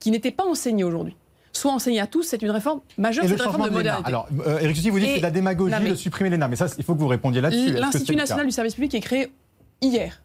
[0.00, 1.14] qui n'était pas enseignée aujourd'hui,
[1.56, 3.98] soit enseignée à tous, c'est une réforme majeure, c'est une réforme de de l'ENA.
[4.00, 4.08] modernité.
[4.08, 6.48] Alors, euh, Éric Ciotti, vous dites que c'est de la démagogie mais- de supprimer l'ENA.
[6.48, 7.72] Mais ça, il faut que vous répondiez là-dessus.
[7.72, 9.32] L'Institut national du service public est créé
[9.80, 10.22] hier.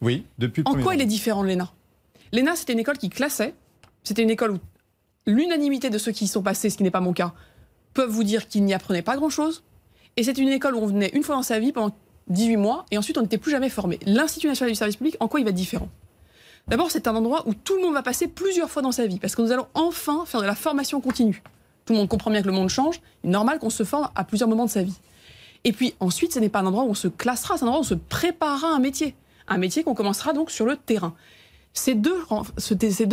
[0.00, 1.70] Oui, depuis En quoi il est différent de l'ENA
[2.32, 3.54] L'ENA, c'était une école qui classait.
[4.04, 4.58] C'était une école où
[5.26, 7.32] l'unanimité de ceux qui y sont passés, ce qui n'est pas mon cas,
[7.94, 9.62] peuvent vous dire qu'ils n'y apprenaient pas grand-chose.
[10.16, 11.94] Et c'est une école où on venait une fois dans sa vie pendant
[12.28, 13.98] 18 mois et ensuite on n'était plus jamais formé.
[14.06, 15.88] L'Institut national du service public, en quoi il va être différent?
[16.68, 19.18] D'abord, c'est un endroit où tout le monde va passer plusieurs fois dans sa vie
[19.18, 21.42] parce que nous allons enfin faire de la formation continue.
[21.86, 23.00] Tout le monde comprend bien que le monde change.
[23.24, 24.98] Il est normal qu'on se forme à plusieurs moments de sa vie.
[25.64, 27.80] Et puis ensuite, ce n'est pas un endroit où on se classera, c'est un endroit
[27.80, 29.14] où on se préparera à un métier.
[29.48, 31.14] Un métier qu'on commencera donc sur le terrain.
[31.72, 32.20] Ces deux,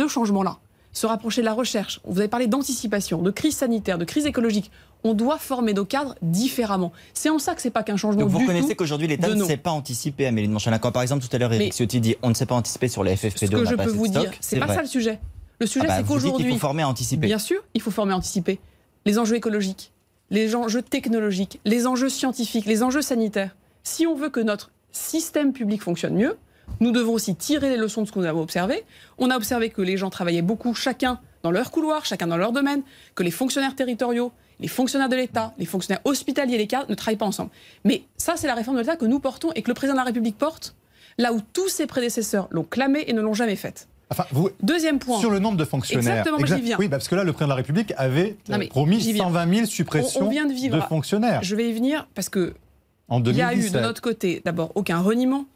[0.06, 0.58] changements-là,
[0.96, 4.70] se rapprocher de la recherche, vous avez parlé d'anticipation, de crise sanitaire, de crise écologique,
[5.04, 6.90] on doit former nos cadres différemment.
[7.12, 9.44] C'est en ça que c'est pas qu'un changement Donc vous du reconnaissez qu'aujourd'hui l'État ne
[9.44, 10.78] sait pas anticiper, Amélie de Montchalin.
[10.78, 13.04] Quand par exemple tout à l'heure Eric Ciotti dit on ne sait pas anticiper sur
[13.04, 14.74] les FFP2, Ce que je peux vous de dire, stock, c'est pas vrai.
[14.76, 15.20] ça le sujet.
[15.60, 17.26] Le sujet, Ah bah, c'est qu'aujourd'hui, faut former à anticiper.
[17.26, 18.58] Bien sûr, il faut former à anticiper
[19.04, 19.92] les enjeux écologiques,
[20.30, 23.54] les enjeux technologiques, les enjeux scientifiques, les enjeux sanitaires.
[23.82, 26.38] Si on veut que notre système public fonctionne mieux,
[26.80, 28.84] nous devons aussi tirer les leçons de ce que nous avons observé.
[29.18, 32.52] On a observé que les gens travaillaient beaucoup, chacun dans leur couloir, chacun dans leur
[32.52, 32.82] domaine,
[33.14, 37.16] que les fonctionnaires territoriaux, les fonctionnaires de l'État, les fonctionnaires hospitaliers, les cadres ne travaillent
[37.18, 37.50] pas ensemble.
[37.84, 39.98] Mais ça, c'est la réforme de l'État que nous portons et que le président de
[40.00, 40.74] la République porte,
[41.18, 43.88] là où tous ses prédécesseurs l'ont clamé et ne l'ont jamais faite.
[44.10, 45.18] Enfin, vous, Deuxième point.
[45.18, 46.18] sur le nombre de fonctionnaires.
[46.18, 46.76] Exactement, j'y viens.
[46.78, 49.24] Oui, parce que là, le président de la République avait euh, Non, promis j'y viens.
[49.24, 52.54] 120 000 suppressions On- on vient de vivre fonctionnaires Je vais y venir parce que
[53.08, 53.66] en il y a 2017.
[53.72, 55.46] eu de notre côté d'abord aucun reniement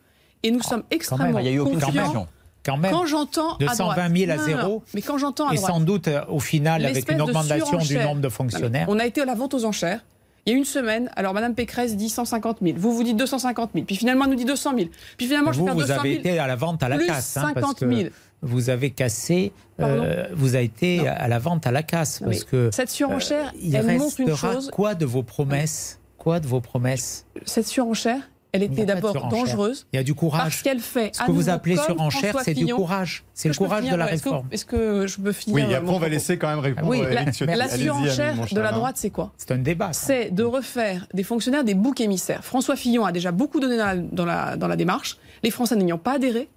[0.43, 2.27] et nous sommes extrêmement Il n'y a eu aucune confiants.
[2.63, 2.91] Quand même.
[2.93, 4.69] Quand j'entends De à droite- 120 000 à Non, zéro.
[4.69, 4.83] non.
[4.95, 8.27] mais quand j'entends Et sans doute, euh, au final, avec une augmentation du nombre de
[8.27, 8.87] Non, fonctionnaires.
[8.91, 10.01] on a été à la vente aux enchères.
[10.47, 13.71] Il y a une semaine, alors Madame Pécresse dit 150 000, vous vous dites 250
[13.75, 14.89] 000, puis finalement elle nous dit 200 000,
[15.19, 16.21] puis finalement je vous, vais faire vous 200 avez 000.
[16.21, 17.37] été à la vente à la casse.
[17.37, 18.09] hein, parce 50 que 000.
[18.43, 21.05] Vous avez cassé, euh, vous avez été Non.
[21.15, 22.21] à la vente à la casse.
[22.25, 24.71] Parce que cette surenchère, euh, il elle montre une restera chose.
[24.73, 25.99] quoi de vos promesses?
[26.17, 27.27] Quoi de vos promesses?
[27.45, 28.21] Cette surenchère,
[28.53, 30.63] elle était d'abord dangereuse Il y a du parce courage.
[30.63, 31.15] qu'elle fait.
[31.15, 32.77] Ce à que vous appelez surenchère, François c'est du Fillon.
[32.77, 33.25] courage.
[33.35, 34.49] C'est le Est-ce que je peux courage de finir la Est-ce que- réforme.
[34.51, 36.89] Est-ce que je peux finir Oui, et euh, après, on va laisser quand même répondre
[36.89, 37.11] oui, à
[37.57, 38.73] la- surenchère de la Montchalin.
[38.73, 39.93] droite, c'est quoi C'est un débat.
[39.93, 42.45] c'est de refaire des fonctionnaires des boucs émissaires.
[42.45, 45.77] François Fillon a déjà beaucoup donné dans la, dans la, dans la démarche, les Français
[45.77, 46.49] n'ayant pas adhéré.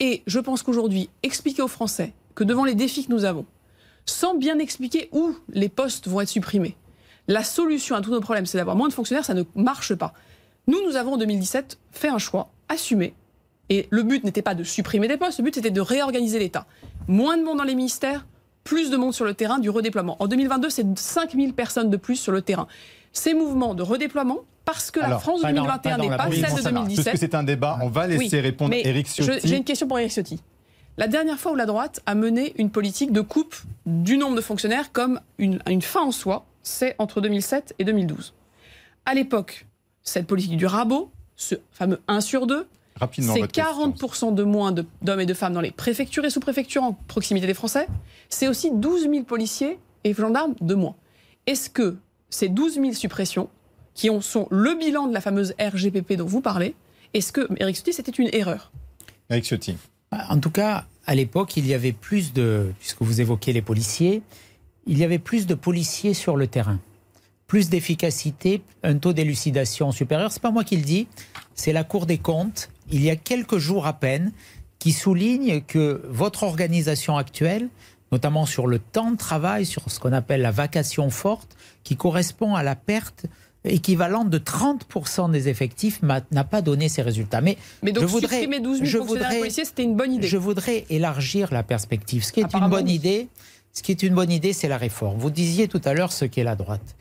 [0.00, 3.46] Et je pense qu'aujourd'hui, expliquer aux Français que devant les défis que nous avons,
[4.04, 6.76] sans bien expliquer où les postes vont être supprimés,
[7.28, 10.12] la solution à tous nos problèmes, c'est d'avoir moins de fonctionnaires, ça ne marche pas.
[10.66, 13.14] Nous, nous avons en 2017 fait un choix assumé
[13.68, 16.66] Et le but n'était pas de supprimer des postes, le but était de réorganiser l'État.
[17.08, 18.26] Moins de monde dans les ministères,
[18.64, 20.16] plus de monde sur le terrain, du redéploiement.
[20.20, 22.68] En 2022, c'est 5000 personnes de plus sur le terrain.
[23.12, 27.04] Ces mouvements de redéploiement, parce que la France de 2021 n'est pas, celle de 2017.
[27.04, 29.46] Puisque c'est un débat, on va laisser répondre Éric Ciotti.
[29.46, 30.40] J'ai une question pour Éric Ciotti.
[30.98, 33.56] La dernière fois où la droite a mené une politique de coupe
[33.86, 38.34] du nombre de fonctionnaires comme une, une fin en soi, c'est entre 2007 et 2012.
[39.06, 39.66] À l'époque,
[40.04, 42.66] cette politique du rabot, ce fameux 1 sur 2,
[43.10, 47.46] c'est 40% de moins d'hommes et de femmes dans les préfectures et sous-préfectures en proximité
[47.46, 47.88] des Français.
[48.28, 50.94] C'est aussi 12 000 policiers et gendarmes de moins.
[51.46, 51.96] Est-ce que
[52.30, 53.48] ces 12 000 suppressions,
[53.94, 56.74] qui sont le bilan de la fameuse RGPP dont vous parlez,
[57.14, 58.72] est-ce que, Eric Ciotti, c'était une erreur?
[59.28, 59.76] Eric Ciotti.
[60.12, 64.22] En tout cas, à l'époque, il y avait plus de, puisque vous évoquez les policiers,
[64.86, 66.78] il y avait plus de policiers sur le terrain
[67.52, 70.32] plus d'efficacité, un taux d'élucidation supérieur.
[70.32, 71.06] C'est pas moi qui le dis,
[71.54, 74.32] c'est la Cour des comptes, il y a quelques jours à peine,
[74.78, 77.68] qui souligne que votre organisation actuelle,
[78.10, 82.54] notamment sur le temps de travail, sur ce qu'on appelle la vacation forte, qui correspond
[82.54, 83.26] à la perte
[83.64, 87.42] équivalente de 30% des effectifs n'a pas donné ces résultats.
[87.42, 90.26] Mais, donc je voudrais, supprimer 12 000 je voudrais, policiers, c'était une bonne idée.
[90.26, 92.24] Je voudrais élargir la perspective.
[92.24, 93.28] Ce qui est une bonne idée,
[93.74, 95.18] ce qui est une bonne idée, c'est la réforme.
[95.18, 96.96] Vous disiez tout à l'heure ce qu'est la droite.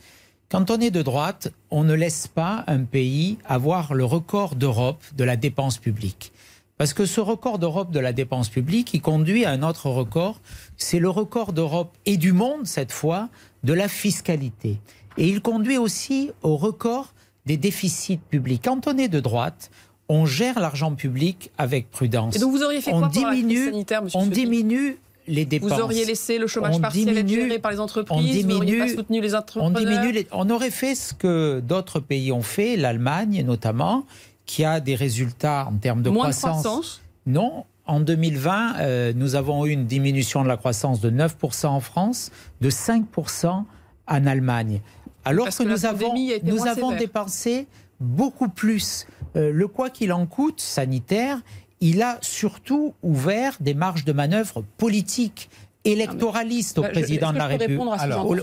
[0.51, 5.01] Quand on est de droite, on ne laisse pas un pays avoir le record d'Europe
[5.15, 6.33] de la dépense publique.
[6.77, 10.41] Parce que ce record d'Europe de la dépense publique, il conduit à un autre record.
[10.75, 13.29] C'est le record d'Europe et du monde, cette fois,
[13.63, 14.81] de la fiscalité.
[15.17, 17.13] Et il conduit aussi au record
[17.45, 18.61] des déficits publics.
[18.65, 19.71] Quand on est de droite,
[20.09, 22.35] on gère l'argent public avec prudence.
[22.35, 24.97] Et donc vous auriez fait quoi on diminue, sanitaire, On diminue
[25.27, 25.73] les dépenses.
[25.73, 28.93] Vous auriez laissé le chômage partiel être géré par les entreprises, on diminue, vous pas
[28.93, 29.81] soutenu les entrepreneurs.
[29.81, 34.05] On, diminue on aurait fait ce que d'autres pays ont fait, l'Allemagne notamment,
[34.45, 37.01] qui a des résultats en termes de croissance.
[37.25, 41.79] Non, en 2020, euh, nous avons eu une diminution de la croissance de 9% en
[41.79, 44.81] France, de 5% en Allemagne.
[45.23, 46.13] Alors que, nous avons,
[46.43, 47.67] nous avons dépensé
[47.99, 49.05] beaucoup plus.
[49.35, 51.39] Euh, le quoi qu'il en coûte sanitaire,
[51.81, 55.49] il a surtout ouvert des marges de manœuvre politiques
[55.83, 57.79] électoralistes au président de la République.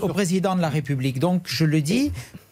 [0.03, 1.19] Au, président de la République.
[1.19, 2.11] Donc je le dis.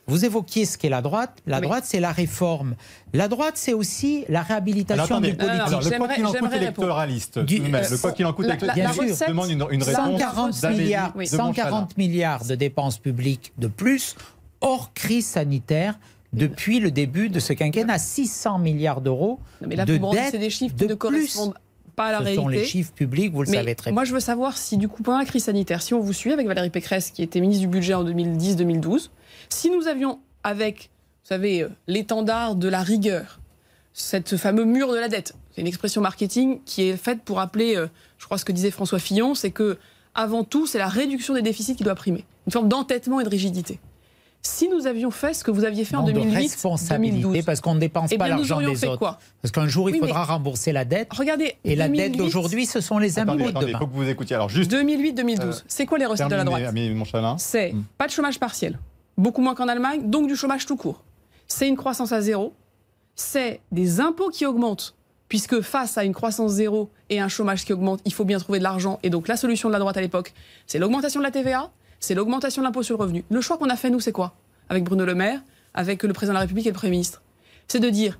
[0.09, 1.37] Vous évoquiez ce qu'est la droite.
[1.45, 2.75] La droite, c'est la réforme.
[3.11, 5.59] La droite, c'est aussi la réhabilitation du politique.
[5.59, 9.49] Alors, le quoi qu'il en coûte électoraliste, du, le quoi qu'il en coûte électoraliste, demande
[9.49, 14.15] une, une réponse 140 milliards, 140 milliards de dépenses publiques de plus,
[14.61, 15.99] hors crise sanitaire,
[16.33, 17.97] depuis le début de ce quinquennat.
[17.97, 21.55] 600 milliards d'euros de dette c'est des chiffres qui ne correspondent
[21.95, 22.41] pas à la ce réalité.
[22.41, 23.95] sont les chiffres publics, vous le savez très bien.
[23.95, 26.31] Moi, je veux savoir si, du coup, pendant la crise sanitaire, si on vous suit
[26.31, 29.09] avec Valérie Pécresse, qui était ministre du Budget en 2010-2012,
[29.49, 30.91] si nous avions, avec,
[31.23, 33.39] vous savez, euh, l'étendard de la rigueur,
[33.93, 37.75] cette fameux mur de la dette, c'est une expression marketing qui est faite pour appeler,
[37.75, 37.87] euh,
[38.19, 39.79] je crois ce que disait François Fillon, c'est que,
[40.13, 42.25] avant tout, c'est la réduction des déficits qui doit primer.
[42.45, 43.79] Une forme d'entêtement et de rigidité
[44.41, 46.57] si nous avions fait ce que vous aviez fait en 2008,
[46.89, 48.97] 2012, parce qu'on ne dépense eh pas l'argent des autres.
[48.97, 51.13] Quoi parce qu'un jour, il faudra rembourser la dette.
[51.13, 53.61] Regardez, et la dette d'aujourd'hui, ce sont les impôts de demain.
[53.67, 54.35] Il faut que vous écoutiez.
[54.35, 55.41] Alors juste 2008-2012.
[55.41, 56.63] Euh, c'est quoi les recettes de la droite
[57.37, 57.83] C'est hmm.
[57.97, 58.79] pas de chômage partiel,
[59.17, 61.03] beaucoup moins qu'en Allemagne, donc du chômage tout court.
[61.47, 62.53] C'est une croissance à zéro.
[63.15, 64.95] C'est des impôts qui augmentent
[65.29, 68.59] puisque face à une croissance zéro et un chômage qui augmente, il faut bien trouver
[68.59, 68.99] de l'argent.
[69.03, 70.33] Et donc la solution de la droite à l'époque,
[70.65, 73.23] c'est l'augmentation de la TVA, c'est l'augmentation de l'impôt sur le revenu.
[73.29, 74.35] Le choix qu'on a fait, nous, c'est quoi?
[74.69, 75.41] Avec Bruno Le Maire,
[75.73, 77.21] avec le président de la République et le Premier ministre.
[77.67, 78.19] C'est de dire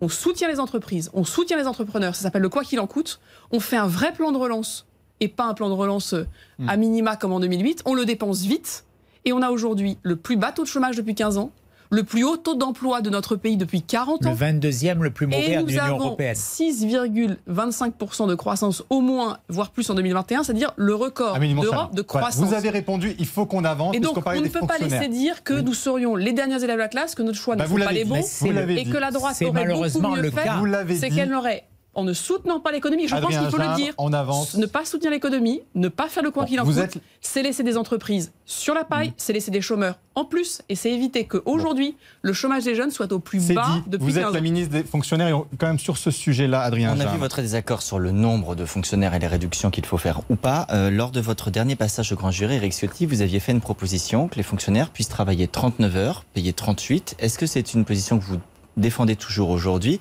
[0.00, 3.20] on soutient les entreprises, on soutient les entrepreneurs, ça s'appelle le quoi qu'il en coûte,
[3.50, 4.86] on fait un vrai plan de relance
[5.20, 6.24] et pas un plan de relance euh,
[6.68, 8.84] à minima comme en 2008, on le dépense vite
[9.24, 11.50] et on a aujourd'hui le plus bas taux de chômage depuis 15 ans,
[11.90, 14.30] le plus haut taux d'emploi de notre pays depuis 40 ans.
[14.30, 16.34] Le 22e le plus mauvais de l'Union européenne.
[16.34, 22.44] 6,25% de croissance au moins, voire plus en 2021, c'est-à-dire le record d'Europe de croissance.
[22.44, 23.94] Vous avez répondu, il faut qu'on avance.
[23.96, 26.82] Et donc, on, ne peut pas laisser dire que nous serions les derniers élèves de
[26.82, 29.40] la classe, que notre choix ne bah, sont pas les bons, et que la droite
[29.42, 31.64] aurait beaucoup mieux fait, c'est qu'elle n'aurait
[31.94, 33.08] en ne soutenant pas l'économie.
[33.08, 33.94] Je pense qu'il faut le dire.
[33.98, 34.54] On avance.
[34.54, 37.76] Ne pas soutenir l'économie, ne pas faire le coin qu'il en coûte, c'est laisser des
[37.76, 39.14] entreprises sur la paille, mm.
[39.16, 43.12] c'est laisser des chômeurs en plus, et c'est éviter qu'aujourd'hui, le chômage des jeunes soit
[43.12, 43.82] au plus bas dit.
[43.86, 46.94] depuis Vous êtes la ministre des fonctionnaires, et quand même sur ce sujet-là, Adrien.
[46.96, 49.98] On a vu votre désaccord sur le nombre de fonctionnaires et les réductions qu'il faut
[49.98, 50.66] faire ou pas.
[50.70, 53.60] Euh, lors de votre dernier passage au grand jury, Eric Ciotti, vous aviez fait une
[53.60, 57.14] proposition que les fonctionnaires puissent travailler 39 heures, payer 38.
[57.20, 58.38] Est-ce que c'est une position que vous
[58.76, 60.00] défendez toujours aujourd'hui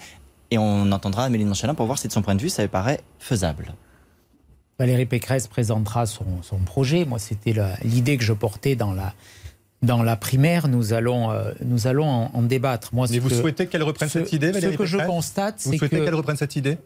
[0.51, 2.69] et on entendra Amélie Monchalin pour voir si de son point de vue, ça lui
[2.69, 3.73] paraît faisable.
[4.79, 6.25] Valérie Pécresse présentera son,
[6.65, 7.05] projet.
[7.05, 9.13] Moi, c'était l'idée que je portais dans la,
[9.81, 12.93] dans la primaire, nous allons, euh, nous allons en, en débattre.
[12.93, 15.61] Moi, Mais vous que- souhaitez qu'elle reprenne ce- cette idée, Valérie Ce que je constate,
[15.65, 16.77] Vous c'est qu'elle reprenne cette idée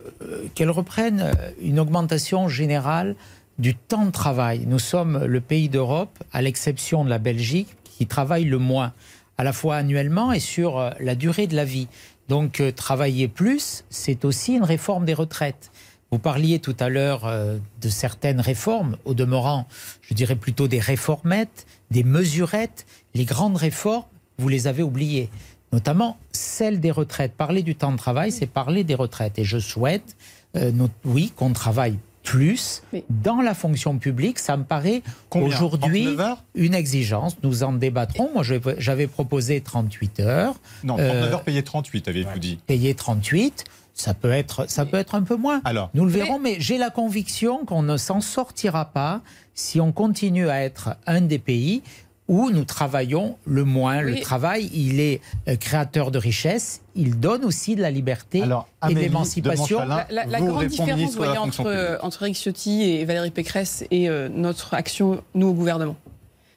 [0.55, 1.31] qu'elle reprenne
[1.61, 3.15] une augmentation générale
[3.59, 4.65] du temps de travail.
[4.67, 8.93] Nous sommes le pays d'Europe, à l'exception de la Belgique, qui travaille le moins,
[9.37, 11.87] à la fois annuellement et sur euh, la durée de la vie.
[12.31, 15.69] Donc euh, travailler plus, c'est aussi une réforme des retraites.
[16.13, 19.67] Vous parliez tout à l'heure euh, de certaines réformes, au demeurant,
[20.01, 22.85] je dirais plutôt des réformettes, des mesurettes.
[23.15, 24.05] Les grandes réformes,
[24.37, 25.29] vous les avez oubliées,
[25.73, 27.33] notamment celle des retraites.
[27.33, 29.37] Parler du temps de travail, c'est parler des retraites.
[29.37, 30.15] Et je souhaite,
[30.55, 30.71] euh,
[31.03, 34.39] oui, qu'on travaille plus dans la fonction publique.
[34.39, 35.01] Ça me paraît
[35.31, 37.37] aujourd'hui 39 heures une exigence.
[37.43, 38.29] Nous en débattrons.
[38.33, 38.43] Moi,
[38.77, 42.59] j'avais proposé 38 heures, Non, 39 Euh, heures payées 38, avez-vous dit.
[42.67, 43.63] payer 38.
[43.93, 45.61] Ça peut être, ça peut être un peu moins.
[45.65, 49.21] Alors, Nous le verrons, mais j'ai la conviction qu'on ne s'en sortira pas
[49.53, 51.83] si on continue à être un des pays
[52.31, 53.99] où nous travaillons le moins.
[54.01, 54.21] Le Oui.
[54.21, 55.19] travail, il est
[55.49, 59.79] euh, créateur de richesse, il donne aussi de la liberté alors et de l'émancipation.
[59.79, 62.03] La, la- la grande différence la voyez, fonction entre, publique.
[62.03, 65.97] entre Eric Ciotti et Valérie Pécresse et euh, notre action, nous, au gouvernement,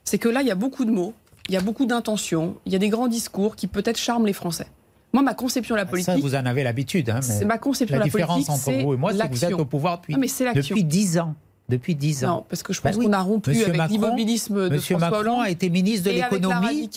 [0.04, 1.12] c'est que là, il y a beaucoup de mots,
[1.48, 4.32] il y a beaucoup d'intentions, il y a des grands discours qui peut-être charment les
[4.32, 4.66] Français.
[5.12, 7.10] Moi, ma conception de la Ça, politique, vous en avez l'habitude.
[7.10, 9.44] hein, ma conception la de la différence politique, entre vous et moi, c'est que vous
[9.44, 11.34] êtes au pouvoir depuis, Ah, mais depuis 10 ans.
[11.70, 12.28] Depuis 10 ans.
[12.28, 13.06] Non, parce que je Bah pense oui.
[13.06, 16.14] qu'on a rompu Monsieur avec l'immobilisme de Monsieur François Macron Hollande a été ministre de
[16.14, 16.90] l'économie.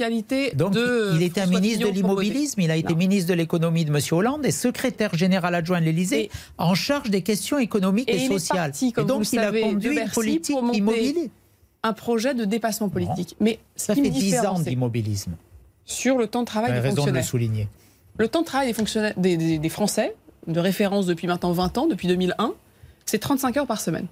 [0.56, 2.98] Donc, de il était un ministre de Fillon l'immobilisme, il a été Non.
[3.00, 4.00] ministre de l'économie de M.
[4.12, 8.72] Hollande et secrétaire général adjoint de l'Élysée en charge des questions économiques Et et, sociales.
[8.72, 11.14] parti, et donc, il savez, a conduit une politique immobilière.
[11.84, 13.38] un projet de dépassement politique.
[13.40, 15.32] Mais Ça fait me 10 différencie, ans d'immobilisme.
[15.86, 17.70] sur le temps de travail avez des raison de le souligner.
[18.18, 20.14] Le temps de travail des, fonctionnaires, des, des- des Français,
[20.48, 22.52] de référence depuis maintenant 20 ans, depuis 2001,
[23.06, 24.08] c'est 35 heures par semaine.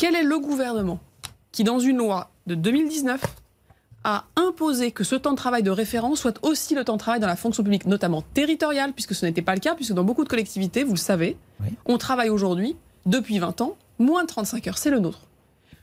[0.00, 0.98] Quel est le gouvernement
[1.52, 3.20] qui, dans une loi de 2019,
[4.02, 7.20] a imposé que ce temps de travail de référence soit aussi le temps de travail
[7.20, 10.24] dans la fonction publique, notamment territoriale, puisque ce n'était pas le cas, puisque dans beaucoup
[10.24, 11.68] de collectivités, vous le savez, Oui.
[11.84, 14.78] on travaille aujourd'hui, depuis 20 ans, moins de 35 heures.
[14.78, 15.20] C'est le nôtre.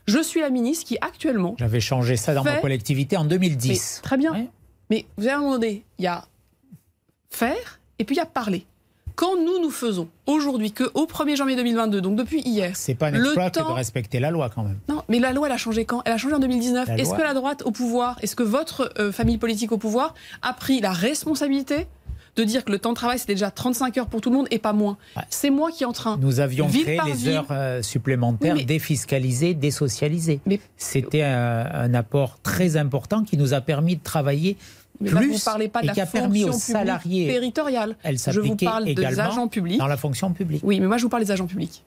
[0.08, 4.00] Je suis la ministre qui, actuellement, J'avais changé ça dans ma collectivité en mais 2010.
[4.02, 4.48] très bien, Oui.
[4.90, 6.24] mais vous avez donné, il y a
[7.30, 8.66] faire et puis il y a parler.
[9.20, 13.08] Quand nous, nous faisons aujourd'hui que au 1er janvier 2022, donc depuis hier, C'est pas
[13.08, 14.78] un le exploit que de temps- respecter la loi quand même.
[14.88, 16.02] non, mais la loi, elle a changé quand?
[16.04, 16.86] Elle a changé en 2019.
[16.86, 19.76] La Est-ce loi- que la droite au pouvoir, est-ce que votre euh, famille politique au
[19.78, 21.88] pouvoir a pris la responsabilité
[22.36, 24.46] de dire que le temps de travail, c'était déjà 35 heures pour tout le monde
[24.52, 24.96] et pas moins?
[25.16, 25.24] Ouais.
[25.30, 26.16] C'est moi qui est en train.
[26.20, 27.30] Nous avions Ville créé les ville.
[27.30, 30.38] heures euh, supplémentaires Oui, mais- défiscalisées, désocialisées.
[30.46, 34.56] Mais- C'était un, un apport très important qui nous a permis de travailler
[35.00, 37.28] Mais là, plus vous ne parlez pas de la qui a permis aux salariés.
[37.28, 37.96] territoriale.
[38.02, 39.78] Elle Je vous parle des également agents publics.
[39.78, 40.62] dans la fonction publique.
[40.64, 41.84] Oui, mais moi, je vous parle des agents publics.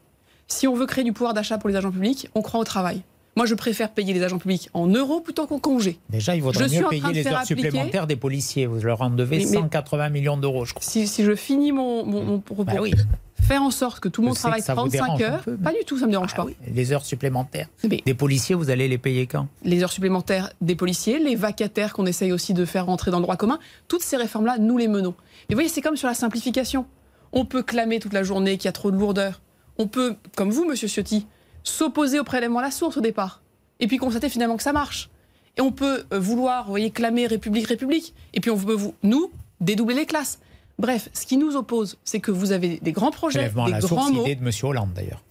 [0.48, 3.02] Si on veut créer du pouvoir d'achat pour les agents publics, on croit au travail.
[3.38, 6.00] Moi, je préfère payer les agents publics en euros plutôt qu'en congé.
[6.10, 8.66] Déjà, il vaudrait Je mieux payer les heures appliquer- supplémentaires des policiers.
[8.66, 10.84] Vous leur en devez Mais- mais- 180 millions d'euros, je crois.
[10.84, 12.94] Si, si je finis mon, mon, mon propos, Bah oui.
[13.42, 15.42] faire en sorte que tout le monde travaille que ça vous 35 dérange un heures,
[15.44, 16.44] peu, mais- pas du tout, ça me dérange Ah pas.
[16.46, 17.68] oui, les heures supplémentaires.
[17.90, 19.48] Mais Des policiers, vous allez les payer quand?
[19.64, 23.24] les heures supplémentaires des policiers, les vacataires qu'on essaye aussi de faire rentrer dans le
[23.24, 25.16] droit commun, toutes ces réformes-là, nous les menons.
[25.50, 26.86] Et vous voyez, c'est comme sur la simplification.
[27.32, 29.40] On peut clamer toute la journée qu'il y a trop de lourdeur.
[29.78, 31.26] On peut, comme vous, monsieur Ciotti,
[31.64, 33.42] s'opposer au prélèvement à la source au départ.
[33.80, 35.10] Et puis constater finalement que ça marche.
[35.58, 38.14] Et on peut euh, vouloir, vous voyez, clamer République, République.
[38.34, 40.40] Et puis on peut, vous, nous, dédoubler les classes.
[40.80, 43.80] Bref, ce qui nous oppose, c'est que vous avez des grands projets, Prélèvement à la
[43.80, 44.22] grands source, mots.
[44.26, 44.52] idée de M.
[44.64, 45.22] Hollande d'ailleurs.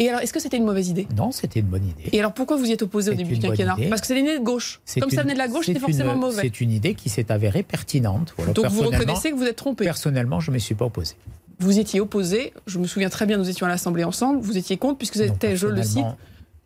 [0.00, 1.08] Et alors, est-ce que c'était une mauvaise idée?
[1.16, 2.10] Non, c'était une bonne idée.
[2.12, 3.76] Et alors, pourquoi vous y êtes opposé au début du quinquennat?
[3.88, 4.80] Parce que c'est l'idée de gauche.
[4.84, 6.42] C'est Comme ça une- venait de la gauche, c'est c'était forcément une- mauvais.
[6.42, 8.32] C'est une idée qui s'est avérée pertinente.
[8.36, 9.84] Voilà, Donc vous reconnaissez que vous êtes trompé.
[9.84, 11.14] Personnellement, je ne me suis pas opposé.
[11.58, 14.76] Vous étiez opposé, je me souviens très bien, nous étions à l'Assemblée ensemble, vous étiez
[14.76, 16.04] contre, puisque c'était, je le cite,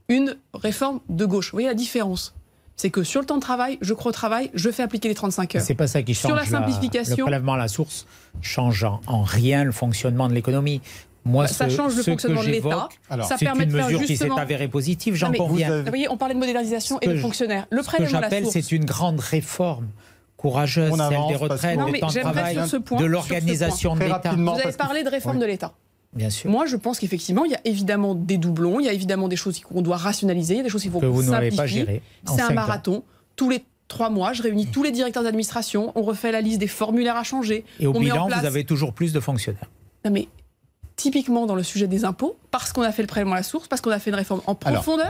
[0.09, 1.47] une réforme de gauche.
[1.47, 2.35] Vous voyez la différence?
[2.77, 5.15] C'est que sur le temps de travail, je crois au travail, je fais appliquer les
[5.15, 5.63] 35 heures.
[5.63, 6.39] C'est pas ça qui Sur change.
[6.39, 8.07] la simplification- le prélèvement à la source
[8.41, 10.81] change en, en rien le fonctionnement de l'économie.
[11.25, 12.89] Moi, Ça ce- change le fonctionnement de l'État.
[13.09, 14.37] Ça c'est permet une de faire mesure qui s'est justement...
[14.37, 15.69] avérée positive, j'en conviens.
[15.69, 17.67] vous avez- Vous voyez, on parlait de modélisation Ce et de je- fonctionnaires.
[17.71, 18.55] Le Ce que prélèvement à la j'appelle, source.
[18.55, 19.87] c'est une grande réforme
[20.43, 22.99] courageuse, celle des retraites, du mais temps de travail, sur ce point.
[23.01, 24.35] de l'organisation de l'État.
[24.37, 25.43] Vous avez parlé de réforme Oui.
[25.43, 25.73] de l'État.
[26.15, 26.51] Bien sûr.
[26.51, 29.37] Moi, je pense qu'effectivement, il y a évidemment des doublons, il y a évidemment des
[29.37, 31.57] choses qu'on doit rationaliser, il y a des choses qu'il faut que vous n'avez pas
[31.57, 31.87] simplifier.
[31.87, 32.03] géré.
[32.27, 32.55] en C'est un ans.
[32.55, 33.03] marathon.
[33.35, 36.67] Tous les trois mois, je réunis tous les directeurs d'administration, on refait la liste des
[36.67, 37.65] formulaires à changer.
[37.81, 39.71] Et au on met en bilan, place- vous avez toujours plus de fonctionnaires.
[40.05, 40.29] Non, mais
[40.97, 43.67] typiquement dans le sujet des impôts, parce qu'on a fait le prélèvement à la source,
[43.67, 45.07] parce qu'on a fait une réforme en profondeur.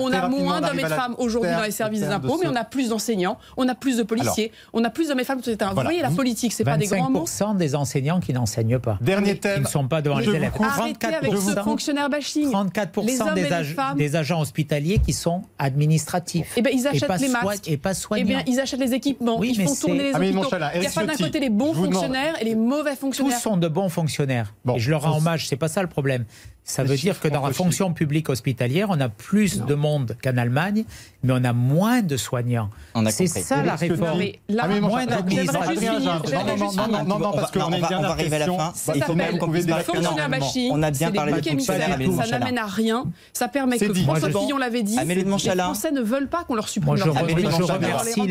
[0.00, 2.56] On a moins d'hommes et de femmes aujourd'hui dans les services des impôts, mais on
[2.56, 5.38] a plus d'enseignants, on a plus de policiers, on a plus d'hommes et de femmes,
[5.38, 5.56] etc.
[5.68, 5.90] Vous Voilà.
[5.90, 7.24] voyez, la politique, c'est pas des grands mots.
[7.26, 8.98] 25% des enseignants qui n'enseignent pas.
[9.00, 9.62] Dernier Qui thème.
[9.62, 10.52] ne sont pas devant les élèves.
[10.60, 12.50] Arrêtez avec ce 34%, fonctionnaire bashing.
[12.50, 13.98] 34% Les hommes et des, les ag- femmes.
[13.98, 16.54] des agents hospitaliers qui sont administratifs.
[16.56, 17.68] Eh ben, ils et achètent pas les masques.
[17.68, 18.26] et pas Eh soignants.
[18.26, 20.56] bien, ils achètent les équipements, Oui, ils mais font tourner c'est- les hôpitaux.
[20.74, 23.38] Il n'y a pas d'un côté les bons fonctionnaires et les mauvais Tous fonctionnaires.
[23.38, 24.54] sont de bons fonctionnaires.
[24.74, 26.24] Et je leur rends hommage, c'est pas ça le problème.
[26.68, 30.36] Ça veut dire que dans la fonction publique hospitalière, on a plus de monde qu'en
[30.36, 30.84] Allemagne,
[31.22, 32.70] mais on a moins de soignants.
[32.94, 34.18] On a C'est ça la réforme.
[34.18, 38.38] Mais là, Amélie moins Non, non, non, non, non, non, parce qu'on va- arriver à
[38.40, 38.72] la fin.
[38.74, 40.70] Ça Il faut s'appelle fonctionnaire bashing.
[40.72, 43.04] On a bien parlé de Ça n'amène à rien.
[43.32, 43.92] Ça permet que.
[43.94, 44.96] François Fillon l'avait dit.
[45.06, 45.24] Les.
[45.24, 48.26] Français ne veulent pas qu'on leur supprime leur je remercie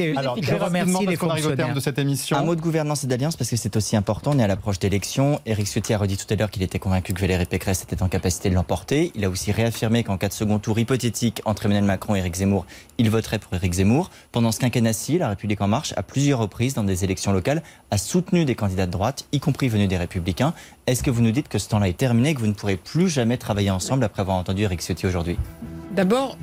[1.06, 1.74] les, fonctionnaires.
[1.74, 2.38] de cette émission.
[2.38, 4.32] Un mot de gouvernance et d'alliance parce que c'est aussi important.
[4.34, 5.40] On est à l'approche d'élections.
[5.46, 8.08] Éric Ciotti a redit tout à l'heure qu'il était convaincu que Valérie Pécresse était en
[8.08, 9.12] capacité de l'emporter.
[9.16, 12.36] Il a aussi réaffirmé qu'en cas de second tour hypothétique entre Emmanuel Macron et Éric
[12.36, 12.66] Zemmour,
[12.98, 14.12] il voterait pour Éric Zemmour.
[14.32, 17.98] Pendant ce quinquennat-ci, La République En Marche, à plusieurs reprises dans des élections locales, a
[17.98, 20.54] soutenu des candidats de droite, y compris venus des Républicains.
[20.88, 23.10] Est-ce que vous nous dites que ce temps-là est terminé que vous ne pourrez plus
[23.10, 25.38] jamais travailler ensemble après avoir entendu Éric Ciotti aujourd'hui?
[25.92, 26.38] D'abord,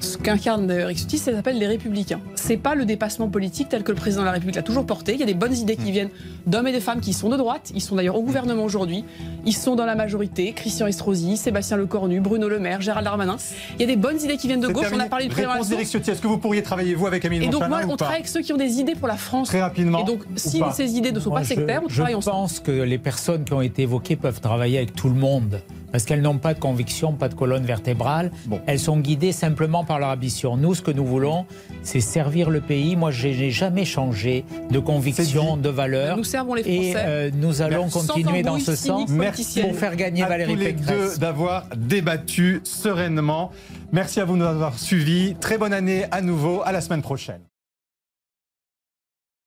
[0.00, 2.20] ce qu'incarne Eric Ciotti, ça s'appelle les Républicains.
[2.34, 5.12] C'est pas le dépassement politique tel que le président de la République l'a toujours porté.
[5.14, 6.08] Il y a des bonnes idées qui viennent
[6.46, 7.70] d'hommes et de femmes qui sont de droite.
[7.74, 9.04] Ils sont d'ailleurs au gouvernement aujourd'hui.
[9.44, 10.52] Ils sont dans la majorité.
[10.52, 13.36] Christian Estrosi, Sébastien Lecornu, Bruno Le Maire, Gérald Darmanin.
[13.74, 14.86] Il y a des bonnes idées qui viennent de gauche.
[14.92, 15.84] On a parlé du président source.
[15.90, 16.10] Ciotti.
[16.10, 18.40] Est-ce que vous pourriez travailler, vous, avec Amélie Et donc, moi, on travaille avec ceux
[18.40, 19.48] qui ont des idées pour la France.
[19.48, 20.00] Très rapidement.
[20.00, 22.36] Et donc, si ces idées ne sont Moi, pas je- sectaires, on je travaille ensemble.
[22.36, 25.60] pense que les personnes qui ont été évoquées peuvent travailler avec tout le monde.
[25.92, 28.30] Parce qu'elles n'ont pas de conviction, pas de colonne vertébrale.
[28.46, 28.60] Bon.
[28.66, 30.56] Elles sont guidées simplement par leur ambition.
[30.56, 31.46] Nous, ce que nous voulons,
[31.82, 32.94] c'est servir le pays.
[32.94, 36.16] Moi, je n'ai jamais changé de conviction, de valeur.
[36.16, 37.04] Nous servons les Et Français.
[37.08, 38.06] euh, nous allons Merci.
[38.06, 41.14] continuer dans ce sens Merci pour faire gagner à Valérie tous les Pécresse.
[41.14, 43.50] deux d'avoir débattu sereinement.
[43.90, 45.34] Merci à vous de nous avoir suivis.
[45.40, 46.62] Très bonne année à nouveau.
[46.64, 47.49] À la semaine prochaine.